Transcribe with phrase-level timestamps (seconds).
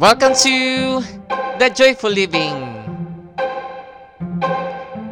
[0.00, 1.04] Welcome to
[1.60, 2.56] The Joyful Living.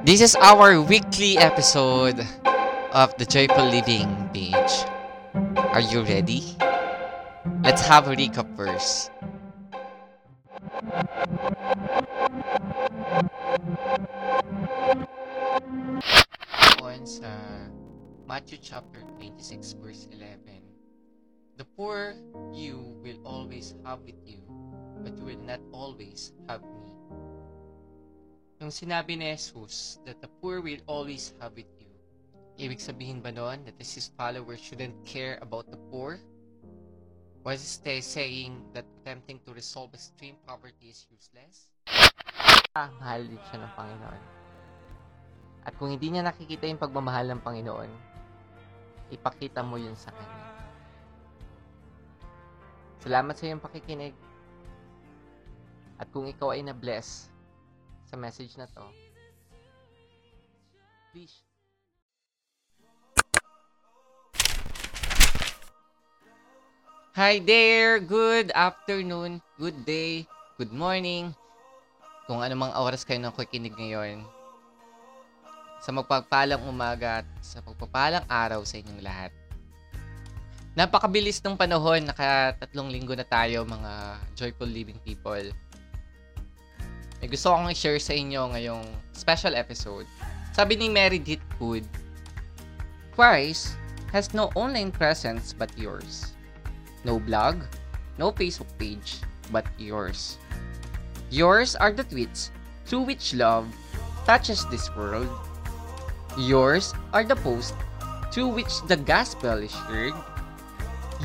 [0.08, 2.24] This is our weekly episode
[2.96, 4.72] of The Joyful Living page.
[5.76, 6.40] Are you ready?
[7.60, 9.12] Let's have a recap first.
[16.80, 17.68] On sa uh,
[18.24, 20.64] Matthew chapter 26 verse 11.
[21.60, 22.16] The poor
[22.56, 24.47] you will always have with you,
[25.02, 26.90] but will not always have me.
[28.58, 31.90] Yung sinabi ni Jesus that the poor will always have with you,
[32.58, 36.18] ibig sabihin ba noon that his followers shouldn't care about the poor?
[37.46, 41.70] Was he saying that attempting to resolve extreme poverty is useless?
[42.74, 44.22] Ah, mahal din siya ng Panginoon.
[45.64, 47.90] At kung hindi niya nakikita yung pagmamahal ng Panginoon,
[49.14, 50.46] ipakita mo yun sa Kanya.
[52.98, 54.12] Salamat sa iyong pakikinig.
[55.98, 57.26] At kung ikaw ay na-bless
[58.06, 58.86] sa message na to,
[61.10, 61.42] please
[67.18, 67.98] Hi there!
[67.98, 70.22] Good afternoon, good day,
[70.54, 71.34] good morning.
[72.30, 74.22] Kung anumang oras kayo nang kikinig ngayon.
[75.82, 79.34] Sa magpagpalang umaga at sa pagpapalang araw sa inyong lahat.
[80.78, 85.42] Napakabilis ng panahon, naka tatlong linggo na tayo mga joyful living people.
[87.18, 90.06] May gusto akong i-share sa inyo ngayong special episode.
[90.54, 91.82] Sabi ni Meredith Hood,
[93.10, 93.74] Christ
[94.14, 96.38] has no online presence but yours.
[97.02, 97.66] No blog,
[98.22, 99.18] no Facebook page,
[99.50, 100.38] but yours.
[101.34, 102.54] Yours are the tweets
[102.86, 103.66] through which love
[104.22, 105.28] touches this world.
[106.38, 107.74] Yours are the posts
[108.30, 110.14] through which the gospel is shared.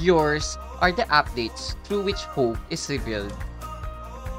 [0.02, 3.30] Yours are the updates through which hope is revealed.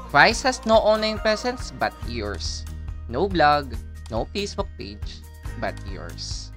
[0.09, 2.65] Christ has no online presence but yours.
[3.09, 3.73] No blog,
[4.09, 5.21] no Facebook page,
[5.59, 6.51] but yours.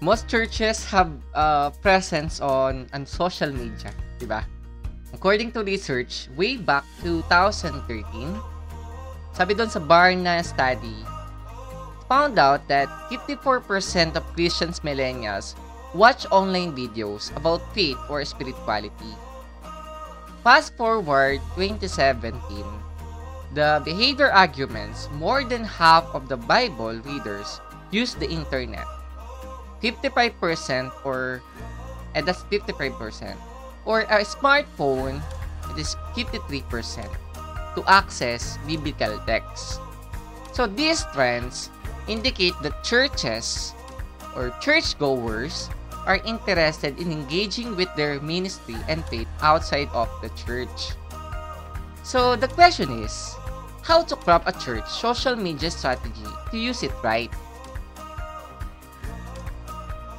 [0.00, 4.46] Most churches have uh, presence on, on social media, di ba?
[5.12, 7.84] According to research, way back 2013,
[9.36, 11.04] sabi doon sa Barna study,
[12.08, 15.54] found out that 54% of Christians millennials
[15.94, 19.14] watch online videos about faith or spirituality.
[20.40, 22.32] Fast forward 2017,
[23.52, 28.88] the behavior arguments, more than half of the Bible readers use the internet.
[29.82, 31.42] 55% or
[32.14, 33.36] and that's 55%.
[33.84, 35.20] Or a smartphone,
[35.72, 37.08] it is 53%
[37.76, 39.78] to access biblical texts.
[40.52, 41.70] So these trends
[42.08, 43.72] indicate that churches
[44.34, 45.70] or churchgoers
[46.06, 50.96] are interested in engaging with their ministry and faith outside of the church.
[52.02, 53.36] So the question is,
[53.82, 57.32] how to craft a church social media strategy to use it right?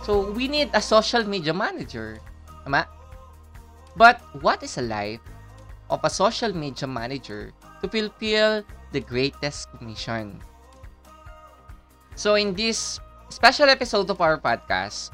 [0.03, 2.19] So we need a social media manager.
[2.65, 2.89] Tama?
[3.95, 5.21] But what is a life
[5.89, 10.41] of a social media manager to fulfill the greatest commission?
[12.15, 12.99] So in this
[13.29, 15.11] special episode of our podcast,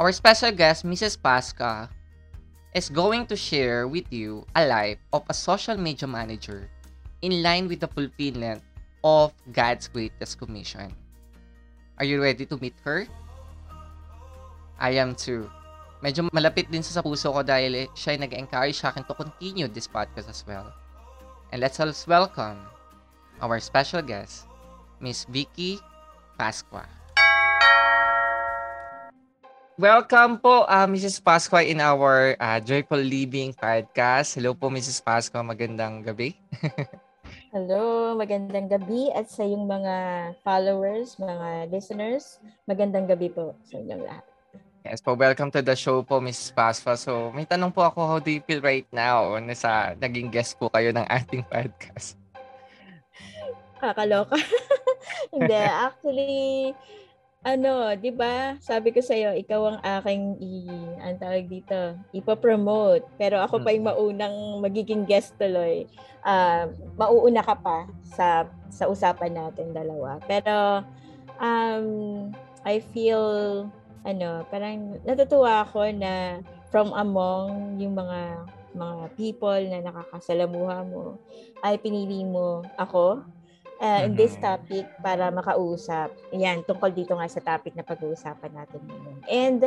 [0.00, 1.20] our special guest, Mrs.
[1.20, 1.92] Pasca,
[2.72, 6.72] is going to share with you a life of a social media manager
[7.20, 8.64] in line with the fulfillment
[9.04, 10.96] of God's greatest commission.
[12.00, 13.04] Are you ready to meet her?
[14.80, 15.52] I am too.
[16.00, 19.68] Medyo malapit din sa puso ko dahil eh, siya ay nag-encourage sa akin to continue
[19.68, 20.72] this podcast as well.
[21.52, 22.56] And let's all welcome
[23.44, 24.48] our special guest,
[24.96, 25.76] Miss Vicky
[26.40, 26.88] Pasqua.
[29.80, 31.24] Welcome po, uh, Mrs.
[31.24, 34.36] Pasqua, in our uh, Joyful Living podcast.
[34.36, 35.00] Hello po, Mrs.
[35.00, 35.40] Pasqua.
[35.40, 36.36] Magandang gabi.
[37.56, 39.94] Hello, magandang gabi at sa yung mga
[40.44, 44.24] followers, mga listeners, magandang gabi po sa inyong lahat.
[44.84, 46.52] Yes po, welcome to the show po, Mrs.
[46.52, 47.00] Pasqua.
[47.00, 50.60] So, may tanong po ako, how do you feel right now na sa naging guest
[50.60, 52.20] po kayo ng ating podcast?
[53.80, 54.36] Kakaloka.
[55.32, 56.76] Hindi, actually,
[57.40, 58.60] ano, 'di ba?
[58.60, 60.50] Sabi ko sa iyo, ikaw ang aking i
[61.00, 63.08] ang tawag dito, ipo-promote.
[63.16, 65.88] Pero ako pa yung maunang magiging guest tuloy.
[66.20, 66.68] Uh,
[67.00, 70.20] mauuna ka pa sa sa usapan natin dalawa.
[70.28, 70.84] Pero
[71.40, 71.88] um
[72.60, 73.64] I feel
[74.04, 78.44] ano, parang natutuwa ako na from among yung mga
[78.76, 81.18] mga people na nakakasalamuha mo
[81.64, 83.24] ay pinili mo ako
[83.80, 86.12] uh, in this topic para makausap.
[86.36, 89.18] Yan, tungkol dito nga sa topic na pag-uusapan natin ngayon.
[89.26, 89.60] And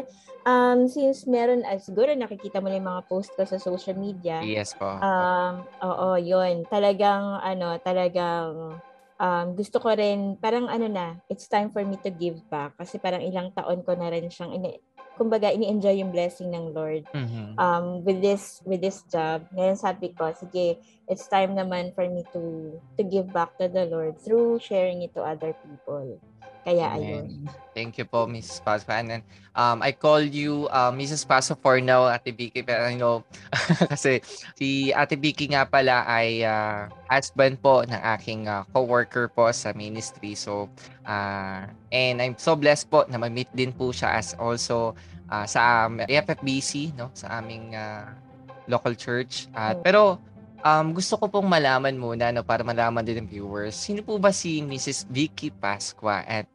[0.45, 4.39] um, since meron, uh, siguro nakikita mo na yung mga post ko sa social media.
[4.45, 4.86] Yes po.
[4.86, 6.63] Um, oo, yun.
[6.69, 8.77] Talagang, ano, talagang
[9.18, 12.77] um, gusto ko rin, parang ano na, it's time for me to give back.
[12.77, 14.54] Kasi parang ilang taon ko na rin siyang,
[15.13, 17.56] kumbaga, ini-enjoy yung blessing ng Lord Mhm.
[17.57, 19.45] um, with this with this job.
[19.54, 23.86] Ngayon sabi ko, sige, it's time naman for me to to give back to the
[23.86, 26.18] Lord through sharing it to other people.
[26.63, 27.04] Kaya Amen.
[27.04, 27.25] ayun.
[27.75, 28.63] Thank you po, Mrs.
[28.63, 29.04] Paspa.
[29.04, 29.21] And then,
[29.51, 31.27] um, I call you uh, Mrs.
[31.27, 32.63] Paso for now, Ate Vicky.
[32.63, 33.27] Pero I know,
[33.92, 34.24] kasi
[34.56, 39.75] si Ate Vicky nga pala ay uh, husband po ng aking uh, co-worker po sa
[39.75, 40.39] ministry.
[40.39, 40.71] So,
[41.04, 44.95] uh, and I'm so blessed po na ma-meet din po siya as also
[45.27, 47.12] uh, sa um, AFFBC, no?
[47.12, 48.07] sa aming uh,
[48.71, 49.51] local church.
[49.51, 49.83] At Mm.
[49.83, 50.01] pero,
[50.63, 54.31] um, gusto ko pong malaman muna, no, para malaman din ng viewers, sino po ba
[54.31, 55.12] si Mrs.
[55.12, 56.24] Vicky Pasqua?
[56.24, 56.48] At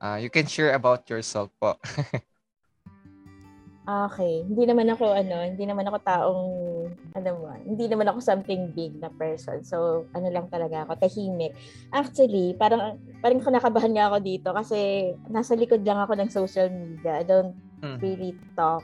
[0.00, 1.76] uh, you can share about yourself po.
[3.86, 6.42] Okay, hindi naman ako ano, hindi naman ako taong
[7.14, 9.62] ano mo, hindi naman ako something big na person.
[9.62, 11.54] So, ano lang talaga ako, tahimik.
[11.94, 17.22] Actually, parang parang kinakabahan nga ako dito kasi nasa likod lang ako ng social media.
[17.22, 18.00] I don't Mm.
[18.02, 18.82] really talk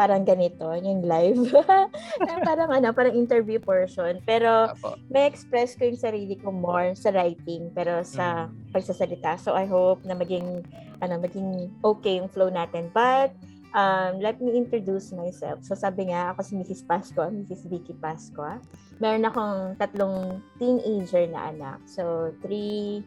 [0.00, 1.52] parang ganito, yung live.
[2.48, 4.16] parang ano, parang interview portion.
[4.24, 4.96] Pero Apo.
[5.12, 9.36] may express ko yung sarili ko more sa writing pero sa pagsasalita.
[9.36, 10.64] So I hope na maging
[11.04, 12.88] ano maging okay yung flow natin.
[12.96, 13.36] But
[13.76, 15.60] um, let me introduce myself.
[15.68, 16.80] So sabi nga ako si Mrs.
[16.88, 17.68] Pascua, Mrs.
[17.68, 18.56] Vicky Pascua.
[19.04, 21.84] Meron akong tatlong teenager na anak.
[21.84, 23.04] So three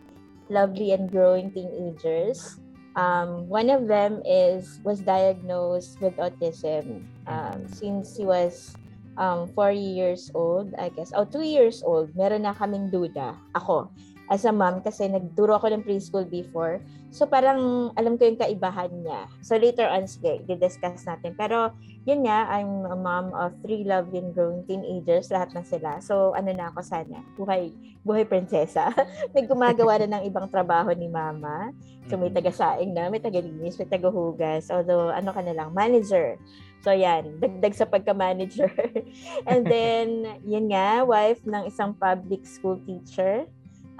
[0.54, 2.62] lovely and growing teenagers.
[2.95, 8.78] Um, one of them is was diagnosed with autism um, since he was
[9.18, 11.12] um, four years old, I guess.
[11.16, 12.13] Oh, two years old.
[12.16, 13.38] Meron na kaming duda.
[13.57, 13.90] Ako,
[14.33, 16.81] as a mom, kasi nagturo ako ng preschool before.
[17.13, 19.30] So, parang alam ko yung kaibahan niya.
[19.45, 21.38] So, later on, sige, di-discuss natin.
[21.38, 21.69] Pero,
[22.09, 25.30] yun nga, I'm a mom of three lovely and growing teenagers.
[25.30, 26.01] Lahat na sila.
[26.01, 27.21] So, ano na ako sana?
[27.38, 27.69] Buhay,
[28.01, 28.89] buhay prinsesa.
[29.38, 31.69] may gumagawa na ng ibang trabaho ni mama.
[32.09, 34.74] So, may taga-saing na, may taga-linis, may taga-hugas.
[34.74, 36.41] Although, ano ka na lang, manager.
[36.81, 38.74] So, yan, dagdag sa pagka-manager.
[39.50, 43.45] And then, yun nga, wife ng isang public school teacher.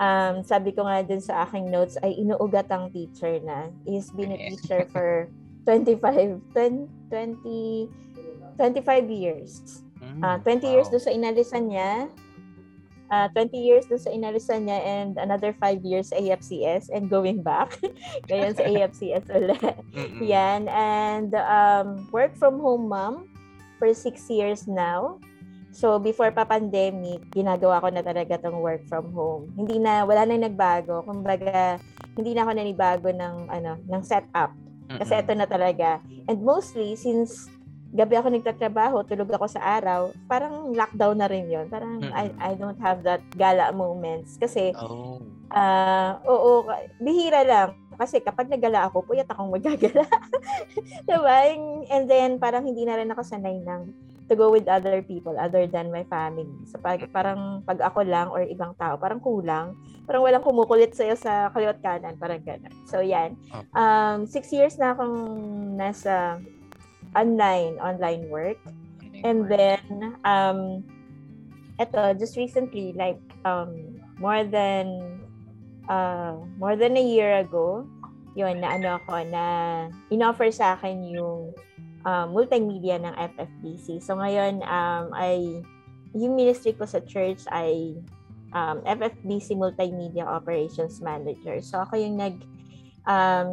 [0.02, 3.70] Um, sabi ko nga dun sa aking notes, ay inuugatang teacher na.
[3.86, 5.30] He's been a teacher for
[5.70, 7.90] 25, 20, 20
[8.58, 9.82] 25 years.
[10.02, 10.94] Mm, Ah, 20 years wow.
[10.98, 11.92] doon sa inalisan niya.
[13.10, 17.42] Ah, 20 years doon sa inalisan niya and another 5 years sa AFCS and going
[17.42, 17.78] back.
[18.30, 19.78] Ngayon sa AFCS ulit.
[20.22, 20.66] Yan.
[20.70, 23.30] And um, work from home mom
[23.78, 25.22] for 6 years now.
[25.74, 29.50] So, before pa pandemic, ginagawa ko na talaga tong work from home.
[29.58, 31.02] Hindi na, wala na nagbago.
[31.02, 31.82] Kumbaga,
[32.14, 34.54] hindi na ako nanibago ng, ano, ng setup.
[35.02, 35.98] Kasi ito na talaga.
[36.30, 37.50] And mostly, since
[37.90, 42.30] gabi ako nagtatrabaho, tulog ako sa araw, parang lockdown na rin yon Parang I.
[42.38, 44.38] I don't have that gala moments.
[44.38, 45.22] Kasi, Oh.
[45.50, 46.70] ah oo,
[47.02, 47.74] bihira lang.
[47.98, 50.06] Kasi kapag nagala ako, puyat akong magagala.
[51.10, 51.38] diba?
[51.90, 55.70] And then, parang hindi na rin ako sanay ng to go with other people other
[55.70, 56.50] than my family.
[56.66, 59.78] So, pag, parang pag ako lang or ibang tao, parang kulang.
[60.10, 62.18] Parang walang kumukulit sa'yo sa kaliwat kanan.
[62.18, 62.74] Parang gano'n.
[62.90, 63.38] So, yan.
[63.78, 65.14] Um, six years na akong
[65.78, 66.42] nasa
[67.14, 68.58] online, online work.
[69.22, 70.82] And then, um,
[71.78, 75.22] eto, just recently, like, um, more than,
[75.88, 77.86] uh, more than a year ago,
[78.34, 79.44] yun, na ano ako, na
[80.10, 81.54] inoffer sa akin yung
[82.04, 84.00] um, multimedia ng FFBC.
[84.04, 85.64] So, ngayon, um, ay,
[86.14, 87.98] yung ministry ko sa church ay
[88.54, 91.60] um, FFBC Multimedia Operations Manager.
[91.60, 92.36] So, ako yung nag,
[93.10, 93.52] um,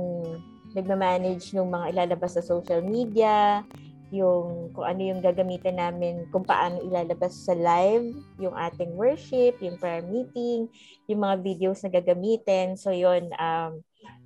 [0.76, 3.66] nagmamanage ng mga ilalabas sa social media,
[4.11, 8.11] yung kung ano yung gagamitin namin, kung paano ilalabas sa live,
[8.42, 10.66] yung ating worship, yung prayer meeting,
[11.07, 12.75] yung mga videos na gagamitin.
[12.75, 13.83] So yun, um,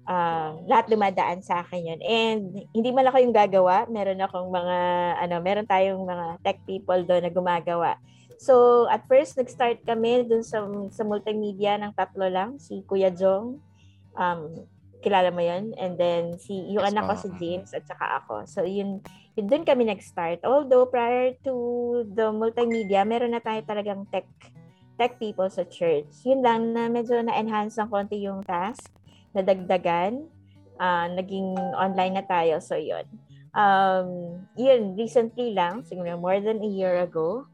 [0.08, 2.00] uh, lahat dumadaan sa akin yun.
[2.04, 2.42] And
[2.72, 4.78] hindi man ako yung gagawa, meron akong mga,
[5.20, 7.96] ano, meron tayong mga tech people doon na gumagawa.
[8.40, 13.56] So, at first, nag-start kami dun sa, sa multimedia ng tatlo lang, si Kuya Jong,
[14.18, 14.40] um,
[15.00, 18.44] kilala mo yun, and then si, yung Yes anak ko si James at saka ako.
[18.48, 19.00] So, yun,
[19.36, 20.44] yun dun kami nag-start.
[20.44, 21.54] Although, prior to
[22.10, 24.28] the multimedia, meron na tayo talagang tech
[24.94, 26.06] tech people sa church.
[26.22, 28.94] Yun lang na medyo na-enhance ng konti yung task,
[29.34, 30.24] nadagdagan,
[30.78, 32.62] ah, naging online na tayo.
[32.62, 33.04] So, yun.
[33.54, 37.46] Um, yun, recently lang, siguro more than a year ago,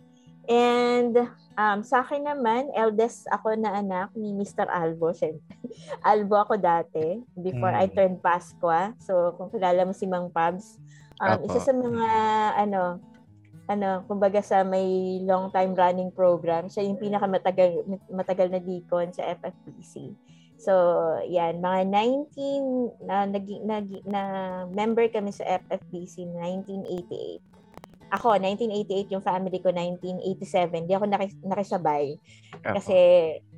[0.51, 1.15] And
[1.55, 4.67] um, sa akin naman, eldest ako na anak ni Mr.
[4.67, 5.15] Albo.
[6.11, 7.81] Albo ako dati before mm.
[7.81, 8.91] I turned Pasqua.
[8.99, 10.75] So, kung kilala mo si Mang Pabs,
[11.23, 12.07] um, isa sa mga
[12.67, 12.99] ano,
[13.71, 19.31] ano, kumbaga sa may long time running program, siya yung pinakamatagal matagal na deacon sa
[19.31, 20.11] FFPC.
[20.61, 20.73] So,
[21.25, 24.23] yan, mga 19 na naging na, na
[24.69, 27.41] member kami sa FFBC 1988.
[28.13, 30.85] Ako, 1988 yung family ko, 1987.
[30.85, 32.21] Hindi ako nakis- nakisabay.
[32.61, 32.97] Kasi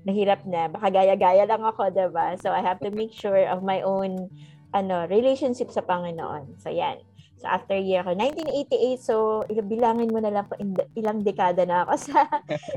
[0.06, 0.71] nahirap na.
[0.71, 2.38] Baka gaya-gaya lang ako, diba?
[2.38, 4.30] So, I have to make sure of my own
[4.73, 6.56] ano relationship sa Panginoon.
[6.62, 7.02] So, yan.
[7.42, 11.99] So, after year ko, 1988, so bilangin mo na lang kung ilang dekada na ako
[12.06, 12.22] sa,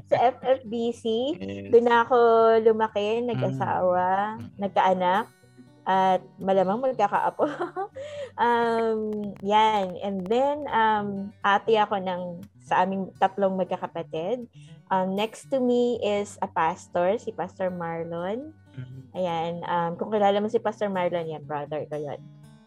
[0.09, 1.05] sa FFBC.
[1.37, 1.69] Yes.
[1.69, 2.17] Doon na ako
[2.65, 4.57] lumaki, nag-asawa, mm.
[4.57, 5.29] nagkaanak,
[5.85, 7.45] at malamang magkakaapo.
[8.41, 9.01] um,
[9.45, 10.01] yan.
[10.01, 14.49] And then, um, ate ako ng sa aming tatlong magkakapatid.
[14.89, 18.49] Um, next to me is a pastor, si Pastor Marlon.
[18.73, 19.01] Mm-hmm.
[19.13, 19.53] Ayan.
[19.69, 22.17] Um, kung kilala mo si Pastor Marlon, yan, brother ko yun.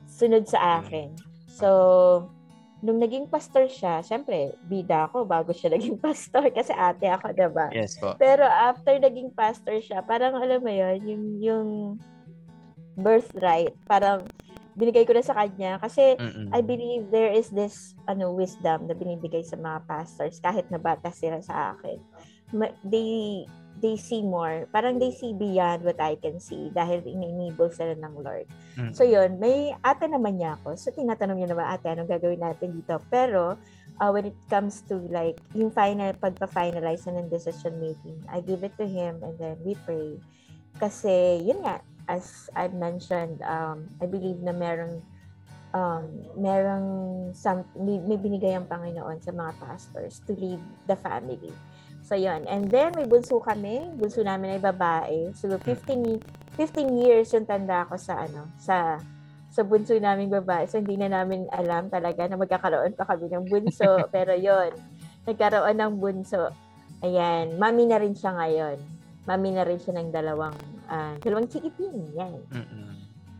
[0.06, 1.37] Sunod sa akin.
[1.58, 1.68] So,
[2.78, 7.66] nung naging pastor siya, syempre, bida ako bago siya naging pastor kasi ate ako, diba?
[7.74, 8.14] Yes po.
[8.14, 11.68] Pero after naging pastor siya, parang alam mo yun, yung, yung
[12.94, 14.22] birthright, parang
[14.78, 16.54] binigay ko na sa kanya kasi Mm-mm.
[16.54, 21.10] I believe there is this ano wisdom na binibigay sa mga pastors kahit na bata
[21.10, 21.98] sila sa akin.
[22.86, 23.42] They
[23.78, 24.66] they see more.
[24.74, 28.46] Parang they see beyond what I can see dahil in-enable sila ng Lord.
[28.74, 28.92] Mm-hmm.
[28.94, 30.74] So yun, may ate naman niya ako.
[30.74, 32.98] So tinatanong niya naman, ate, anong gagawin natin dito?
[33.08, 33.56] Pero
[34.02, 38.66] uh, when it comes to like yung final, pagpa-finalize na ng decision making, I give
[38.66, 40.18] it to him and then we pray.
[40.78, 45.02] Kasi yun nga, as I mentioned, um, I believe na merong
[45.74, 46.04] um,
[46.36, 46.86] merong
[47.36, 51.52] some, may, may binigay ang Panginoon sa mga pastors to lead the family.
[52.08, 52.48] So, yun.
[52.48, 53.84] And then, may bunso kami.
[54.00, 55.36] Bunso namin ay babae.
[55.36, 56.24] So, 15,
[56.56, 58.96] 15 years yung tanda ko sa, ano, sa,
[59.52, 60.64] sa bunso namin babae.
[60.64, 64.00] So, hindi na namin alam talaga na magkakaroon pa kami ng bunso.
[64.14, 64.72] Pero, yon
[65.28, 66.48] nagkaroon ng bunso.
[67.04, 67.60] Ayan.
[67.60, 68.80] Mami na rin siya ngayon.
[69.28, 70.56] Mami na rin siya ng dalawang,
[70.88, 71.92] uh, dalawang chikitin.
[72.16, 72.40] Yan.
[72.48, 72.88] Mm-mm.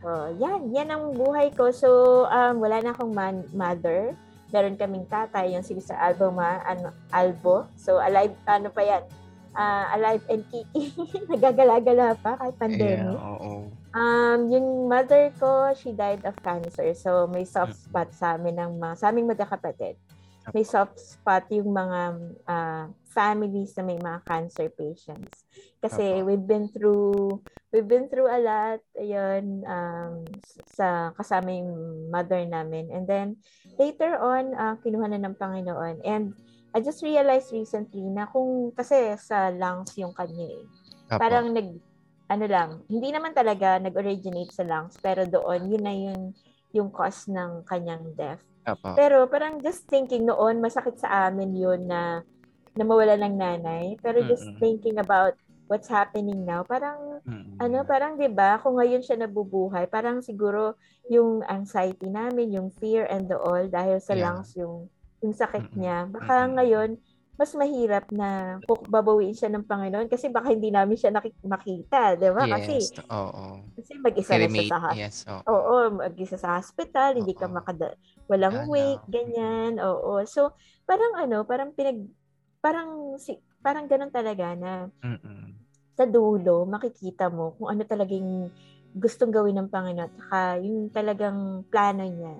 [0.05, 0.69] So, yan.
[0.77, 1.73] Yan ang buhay ko.
[1.73, 1.89] So,
[2.29, 4.13] um, wala na akong man- mother
[4.49, 5.97] meron kaming tatay, yung si Mr.
[5.97, 7.69] Albo, ma, ano, Albo.
[7.77, 9.03] So, alive, ano pa yan?
[9.53, 10.93] Uh, alive and kiki.
[11.33, 13.01] Nagagala-gala pa kahit pandemic.
[13.01, 13.69] Yeah, oo.
[13.89, 16.93] Um, yung mother ko, she died of cancer.
[16.93, 17.81] So, may soft mm.
[17.89, 19.97] spot sa amin ng mga, sa aming magkakapatid.
[20.53, 21.99] May soft spot yung mga
[22.45, 25.45] uh, families na may mga cancer patients.
[25.81, 26.25] Kasi Apo.
[26.29, 27.41] we've been through
[27.73, 30.25] we've been through a lot ayun um,
[30.69, 31.73] sa kasama yung
[32.13, 32.89] mother namin.
[32.93, 33.41] And then
[33.77, 36.05] later on uh, kinuha na ng Panginoon.
[36.05, 36.37] And
[36.69, 40.63] I just realized recently na kung kasi sa lungs yung kanya eh.
[41.09, 41.17] Apo.
[41.17, 41.69] Parang nag
[42.29, 46.21] ano lang, hindi naman talaga nag-originate sa lungs, pero doon yun na yung
[46.69, 48.45] yung cause ng kanyang death.
[48.75, 48.93] Apo.
[48.93, 52.21] Pero parang just thinking noon, masakit sa amin yun na
[52.77, 53.97] na mawala ng nanay.
[53.99, 54.59] Pero just Mm-mm.
[54.61, 55.33] thinking about
[55.69, 57.57] what's happening now, parang Mm-mm.
[57.61, 60.73] ano, parang 'di ba, kung ngayon siya nabubuhay, parang siguro
[61.09, 64.33] yung anxiety namin, yung fear and the all dahil sa yeah.
[64.33, 64.89] lungs yung
[65.21, 66.07] yung sakit niya.
[66.09, 66.55] Baka Mm-mm.
[66.57, 66.89] ngayon
[67.39, 72.29] mas mahirap na babawiin siya ng Panginoon kasi baka hindi namin siya nakik- makita, 'di
[72.35, 72.43] ba?
[72.43, 72.75] Yes, kasi
[73.07, 73.45] oo.
[73.79, 74.99] Kasi mag-isa na siya sa hospital.
[74.99, 75.41] Yes, oo.
[75.47, 77.95] Oo, mag-isa sa hospital, hindi ka makada
[78.27, 79.79] walang wake, ganyan.
[79.79, 80.19] Oo.
[80.27, 80.51] So,
[80.83, 82.03] parang ano, parang pinag
[82.59, 85.55] parang si parang ganoon talaga na Mm-mm.
[85.95, 88.51] sa dulo makikita mo kung ano talagang
[88.91, 92.35] gustong gawin ng Panginoon at yung talagang plano niya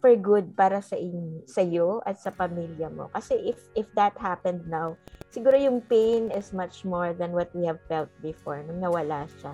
[0.00, 3.12] for good para sa in, sa iyo at sa pamilya mo.
[3.12, 4.96] Kasi if if that happened now,
[5.28, 9.52] siguro yung pain is much more than what we have felt before nung nawala siya.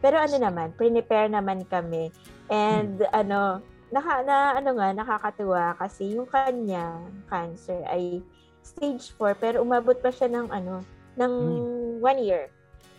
[0.00, 2.08] Pero ano naman, prepare naman kami
[2.48, 3.12] and hmm.
[3.12, 3.60] ano,
[3.92, 6.96] naka, na ano nga nakakatuwa kasi yung kanya
[7.28, 8.22] cancer ay
[8.62, 10.80] stage 4 pero umabot pa siya ng ano
[11.18, 11.94] ng hmm.
[12.00, 12.48] one year.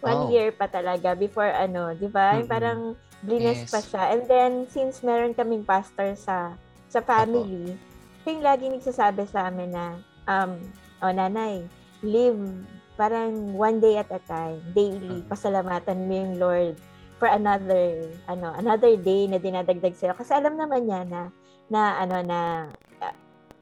[0.01, 0.31] One oh.
[0.33, 2.41] year pa talaga before ano, 'di ba?
[2.41, 2.49] Mm-hmm.
[2.49, 3.69] Parang blines yes.
[3.69, 4.03] pa siya.
[4.17, 6.57] And then since meron kaming pastor sa
[6.91, 8.27] sa family, Ako.
[8.27, 9.95] yung lagi nagsasabi sa amin na
[10.27, 10.59] um
[10.99, 11.63] oh nanay,
[12.03, 12.37] live
[12.99, 15.31] parang one day at a time, daily, mm-hmm.
[15.31, 16.75] pasalamatan mo yung Lord
[17.15, 20.13] for another ano, another day na dinadagdag sa'yo.
[20.13, 21.21] Kasi alam naman niya na
[21.71, 22.39] na ano na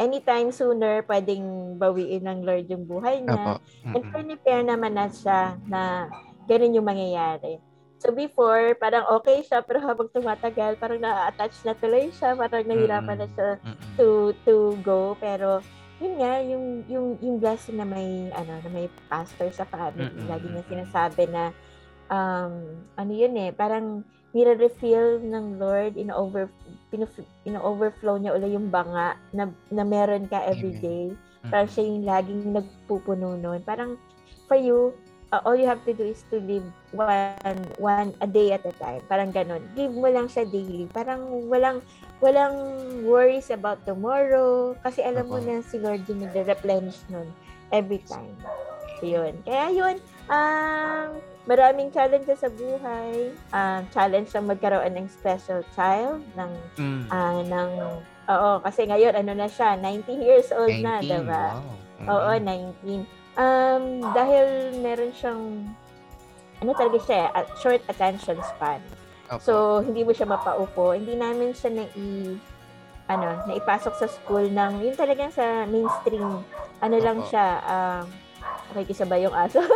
[0.01, 3.61] anytime sooner pwedeng bawiin ng Lord yung buhay niya.
[3.61, 3.93] Mm-hmm.
[3.93, 6.09] And prepare naman na siya na
[6.49, 7.61] ganun yung mangyayari.
[7.99, 13.19] So before, parang okay siya, pero habang tumatagal, parang na-attach na tuloy siya, parang nahirapan
[13.19, 13.59] na siya
[13.99, 15.19] to to go.
[15.19, 15.59] Pero
[15.99, 20.07] yun nga, yung, yung, yung blessing na may, ano, na may pastor sa family.
[20.07, 21.51] Mm-mm, Lagi niya sinasabi na,
[22.07, 26.47] um, ano yun eh, parang nire-refill ng Lord, in-over,
[27.43, 31.11] in-overflow niya uli yung banga na, na meron ka every day.
[31.11, 31.51] Mm-mm.
[31.51, 33.59] Parang siya yung laging nagpupuno nun.
[33.67, 33.99] Parang,
[34.47, 34.95] for you,
[35.31, 38.73] uh, all you have to do is to live one one a day at a
[38.77, 39.01] time.
[39.05, 39.61] Parang ganun.
[39.73, 40.89] Live mo lang siya daily.
[40.89, 41.81] Parang walang
[42.19, 42.55] walang
[43.05, 45.45] worries about tomorrow kasi alam mo Oo.
[45.45, 47.29] na si Lord yung nagre-replenish nun
[47.71, 48.35] every time.
[48.99, 49.31] Yun.
[49.47, 49.95] Kaya yun,
[50.27, 51.07] um,
[51.47, 53.31] maraming challenges sa buhay.
[53.55, 57.03] Um, challenge ang magkaroon ng special child, ng, Mm.
[57.07, 57.71] ah, ng,
[58.27, 61.45] oo, kasi ngayon, ano na siya, 19 years old na, 19, diba?
[61.55, 61.63] wow.
[62.11, 62.75] Oo, Mm-mm.
[62.83, 63.18] 19.
[63.39, 65.63] Um, dahil meron siyang,
[66.59, 68.83] ano talaga siya, at- short attention span.
[69.31, 69.39] Opo.
[69.39, 70.91] So, hindi mo siya mapaupo.
[70.91, 72.35] Hindi namin siya na i
[73.09, 76.45] ano, naipasok sa school ng, yun talagang sa mainstream.
[76.77, 77.29] Ano lang Opo.
[77.33, 78.05] siya, um,
[78.69, 79.63] okay, kisa ba yung aso?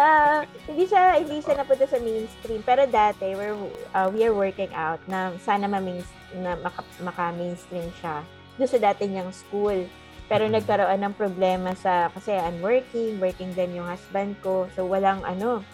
[0.00, 2.64] Ah, hindi siya, hindi siya napunta sa mainstream.
[2.64, 3.52] Pero dati, we're,
[3.92, 6.00] uh, we are working out na sana ma-main,
[6.40, 8.24] na maka, maka-mainstream siya
[8.56, 9.84] doon sa dati niyang school.
[10.30, 14.70] Pero nagkaroon ng problema sa, kasi I'm working, working din yung husband ko.
[14.78, 15.66] So, walang ano,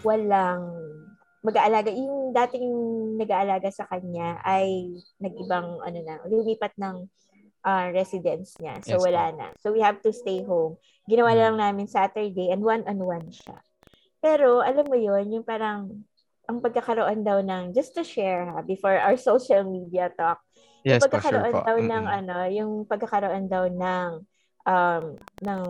[0.00, 0.64] walang
[1.44, 1.92] mag-aalaga.
[1.92, 2.64] Yung dating
[3.20, 4.88] nag-aalaga sa kanya ay
[5.20, 7.04] nag-ibang, ano na, lumipat ng
[7.66, 8.78] ah, residence niya.
[8.86, 9.46] So, Yes, wala na.
[9.58, 10.78] So, we have to stay home.
[11.10, 11.38] Ginawa Mm.
[11.42, 13.58] lang namin Saturday and one-on-one siya.
[14.22, 16.06] Pero, alam mo yon yung parang,
[16.46, 20.38] ang pagkakaroon daw ng, just to share ha, before our social media talk,
[20.86, 21.60] Yes, yung po, sure pagkakaroon po.
[21.66, 24.10] daw ng ano, yung pagkakaroon daw ng
[24.66, 25.04] um
[25.42, 25.62] ng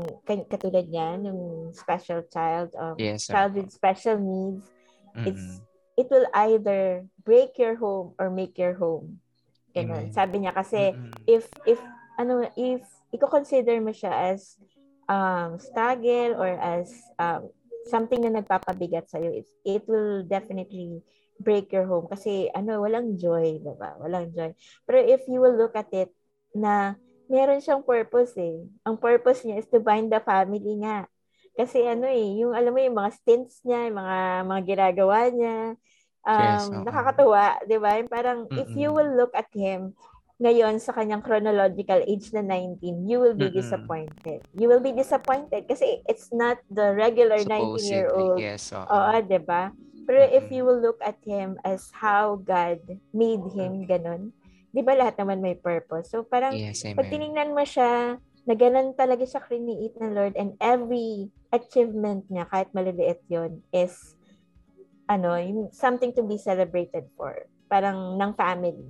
[0.49, 3.35] katulad niya, yung special child, um, Yes, sir.
[3.35, 4.64] child with special needs,
[5.25, 5.64] it's Mm-mm.
[5.96, 9.20] it will either break your home or make your home.
[9.73, 10.08] Ganun.
[10.08, 10.12] Amen.
[10.12, 11.12] Sabi niya kasi Mm-mm.
[11.25, 11.80] if if
[12.20, 14.61] ano if i-consider mo siya as
[15.08, 17.49] um struggle or as um
[17.88, 21.00] something na nagpapabigat sa it, it will definitely
[21.40, 23.97] break your home kasi ano walang joy, ba?
[24.00, 24.52] Walang joy.
[24.88, 26.11] Pero if you will look at it
[26.57, 26.97] na
[27.28, 28.64] meron siyang purpose eh.
[28.87, 31.07] Ang purpose niya is to bind the family nga.
[31.57, 35.56] Kasi ano eh, yung alam mo yung mga stints niya, yung mga mga ginagawa niya,
[36.26, 37.93] um, Yes, nakakatuwa, 'di ba?
[38.08, 38.97] Parang if you Mm-mm.
[38.97, 39.97] will look at him
[40.37, 43.56] ngayon sa kanyang chronological age na 19, you will be Mm-mm.
[43.56, 44.45] disappointed.
[44.52, 48.45] You will be disappointed kasi it's not the regular 19-year-old.
[48.45, 48.73] Supposedly, yes.
[48.76, 48.84] Oo.
[48.93, 49.73] Oo, 'di ba?
[50.06, 54.30] Pero if you will look at him as how God made him ganun,
[54.71, 56.08] 'di ba lahat naman may purpose.
[56.14, 57.10] So parang Yes, pag amen.
[57.10, 62.71] tiningnan mo siya, na ganun talaga siya kriniit ng Lord and every achievement niya, kahit
[62.71, 64.14] maliliit yon is
[65.10, 65.34] ano,
[65.75, 67.34] something to be celebrated for.
[67.66, 68.86] Parang ng family.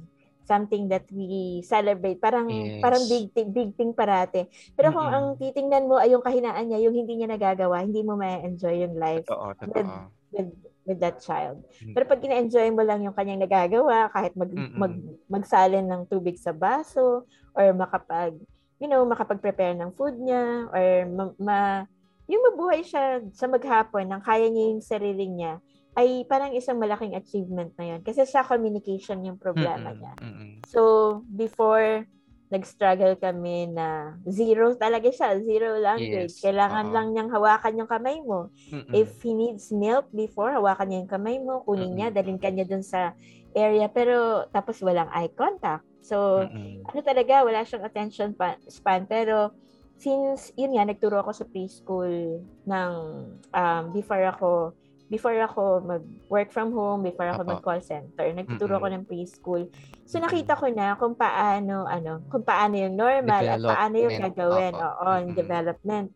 [0.46, 2.22] Something that we celebrate.
[2.22, 2.80] Parang Yes.
[2.84, 4.46] parang big thing, big thing parate.
[4.78, 5.10] Pero kung Mm-mm.
[5.10, 8.94] ang titingnan mo ay yung kahinaan niya, yung hindi niya nagagawa, hindi mo ma-enjoy yung
[8.94, 9.72] life Totoo, totoo.
[9.74, 9.90] with
[10.30, 10.52] with
[10.94, 11.66] that child.
[11.82, 11.98] Mm.
[11.98, 14.78] Pero pag ina-enjoy mo lang yung kanyang nagagawa, kahit mag, Mm-mm.
[14.78, 14.94] mag
[15.26, 18.38] magsalin ng tubig sa baso or makapag
[18.76, 21.86] you know, makapag-prepare ng food niya or ma, ma-
[22.26, 25.62] yung mabuhay siya sa maghapon nang kaya niya yung sarili niya
[25.96, 28.00] ay parang isang malaking achievement na yun.
[28.04, 30.00] Kasi sa communication yung problema Mm-mm.
[30.00, 30.14] niya.
[30.20, 30.52] Mm-mm.
[30.68, 30.80] So,
[31.24, 32.04] before
[32.46, 36.38] nag-struggle kami na zero talaga siya, zero language.
[36.38, 36.94] Yes, Kailangan oo.
[36.94, 38.54] lang niyang hawakan yung kamay mo.
[38.70, 38.92] Mm-mm.
[38.94, 42.16] If he needs milk before, hawakan niya yung kamay mo, kunin niya, Mm-mm.
[42.16, 43.18] dalhin ka niya dun sa
[43.50, 45.82] area, pero tapos walang eye contact.
[46.06, 46.86] So, Mm-mm.
[46.86, 49.10] ano talaga, wala siyang attention pa- span.
[49.10, 49.50] Pero,
[49.98, 52.92] since, yun nga, nagturo ako sa preschool ng,
[53.50, 54.50] um, before ako,
[55.06, 57.50] before ako mag-work from home, before ako Apo.
[57.54, 59.62] mag-call center, nagtuturo ako ng preschool.
[60.02, 64.74] So, nakita ko na kung paano, ano, kung paano yung normal at paano yung gagawin.
[64.74, 65.34] Oo, Mm-mm.
[65.34, 66.10] development.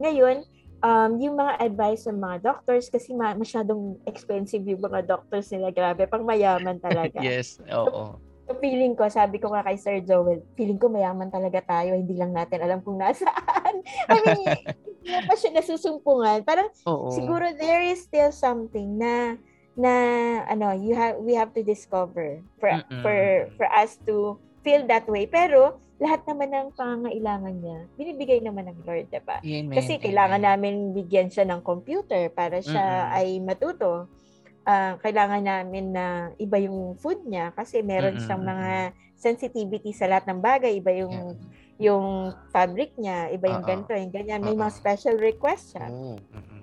[0.00, 0.36] Ngayon,
[0.80, 5.68] um, yung mga advice ng mga doctors, kasi ma- masyadong expensive yung mga doctors nila.
[5.72, 7.20] Grabe, pang mayaman talaga.
[7.28, 8.16] Yes, oo.
[8.50, 12.18] So, feeling ko, sabi ko nga kay Sir Joel, feeling ko mayaman talaga tayo, hindi
[12.18, 13.84] lang natin alam kung nasaan.
[14.10, 14.42] I mean,
[15.00, 16.44] hindi pa siya nasusumpungan.
[16.44, 17.08] Parang Oo.
[17.10, 19.36] siguro there is still something na
[19.76, 19.92] na
[20.46, 23.00] ano, you have we have to discover for Mm-mm.
[23.00, 23.16] for
[23.56, 25.24] for us to feel that way.
[25.24, 29.40] Pero lahat naman ng pangangailangan niya, binibigay naman ng Lord, 'di ba?
[29.72, 30.44] Kasi kailangan amen.
[30.44, 33.14] namin bigyan siya ng computer para siya Mm-mm.
[33.14, 34.08] ay matuto.
[34.64, 40.08] Ah, kailangan namin na iba yung food niya kasi meron Mm-mm, siyang mga sensitivity sa
[40.08, 41.59] lahat ng bagay, iba yung Yeah.
[41.80, 43.70] Yung fabric niya, iba yung Oo.
[43.72, 44.60] ganito, yung ganyan, may Oo.
[44.60, 45.88] mga special request siya.
[45.88, 46.20] Oh.
[46.20, 46.60] Mm-mm.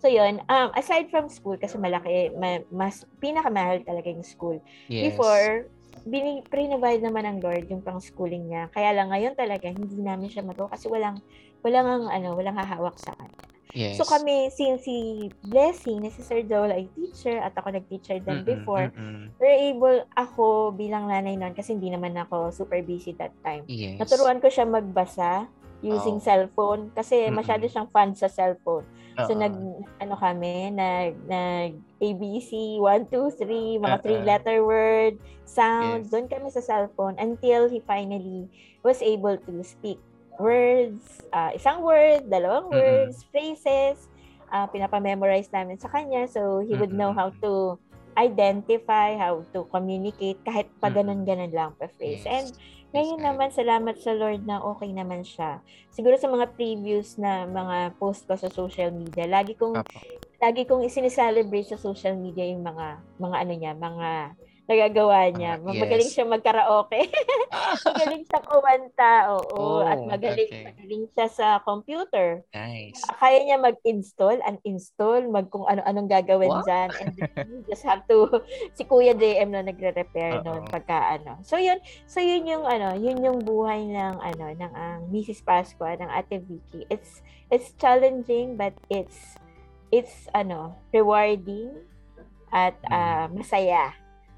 [0.00, 4.56] So yun, um, aside from school kasi malaki, ma- mas pinakamahal talaga yung school.
[4.88, 5.12] Yes.
[5.12, 5.68] Before,
[6.08, 8.72] bini, pre-provide naman ng Lord yung pang-schooling niya.
[8.72, 11.20] Kaya lang ngayon talaga, hindi namin siya magawa kasi walang,
[11.60, 13.55] walang, ang, ano, walang hahawak sa kanya.
[13.74, 13.98] Yes.
[13.98, 14.96] So kami, since si
[15.42, 19.32] Blessing, na si Sir Joel ay teacher at ako nag-teacher din Mm-mm, before, mm-mm.
[19.36, 23.66] we're able, ako bilang nanay noon, kasi hindi naman ako super busy that time.
[23.66, 23.98] Yes.
[23.98, 25.50] Naturuan ko siya magbasa
[25.84, 26.24] using Oh.
[26.24, 27.36] cellphone kasi Mm-mm.
[27.36, 28.88] masyado siyang fan sa cellphone.
[29.16, 29.40] So Oo.
[29.40, 29.54] nag
[29.98, 34.02] ano kami, nag nag ABC 1 2 3 mga Oo.
[34.04, 36.10] three letter word, sound, Yes.
[36.12, 38.48] doon kami sa cellphone until he finally
[38.80, 40.00] was able to speak
[40.38, 43.14] words, ah, isang word, dalawang Mm-mm.
[43.14, 44.08] words, phrases,
[44.52, 47.16] ah pinapa-memorize namin sa kanya so he would know Mm-mm.
[47.16, 47.74] how to
[48.16, 52.24] identify, how to communicate kahit pa ganun-ganun lang pa phrase.
[52.24, 52.28] Yes.
[52.28, 52.56] And
[52.96, 55.60] ngayon Yes, naman, salamat sa Lord na okay naman siya.
[55.92, 60.00] Siguro sa mga previous na mga post ko sa social media, lagi kong Apo.
[60.40, 64.08] lagi kong isinicelebrate sa social media yung mga mga ano niya, mga
[64.66, 65.56] nagagawa niya.
[65.58, 66.14] Ah, Magaling yes.
[66.14, 67.06] siya magkaraoke.
[67.86, 69.82] magaling siya kumanta, oo.
[69.86, 70.64] at Oh, magaling, okay.
[70.66, 72.42] magaling siya sa computer.
[72.50, 73.00] Nice.
[73.16, 76.66] Kaya niya mag-install, uninstall, mag kung ano-anong gagawin Wow.
[76.66, 76.88] dyan.
[76.98, 78.42] And then you just have to,
[78.74, 80.70] si Kuya JM na nagre-repair noon Oo.
[80.70, 81.38] pagka ano.
[81.46, 81.78] So yun,
[82.10, 85.46] so yun yung ano, yun yung buhay ng ano, ng ang Mrs.
[85.46, 86.84] Pascua, ng Ate Vicky.
[86.90, 89.38] It's, it's challenging, but it's,
[89.94, 91.86] it's ano, rewarding
[92.50, 93.94] at ah, masaya.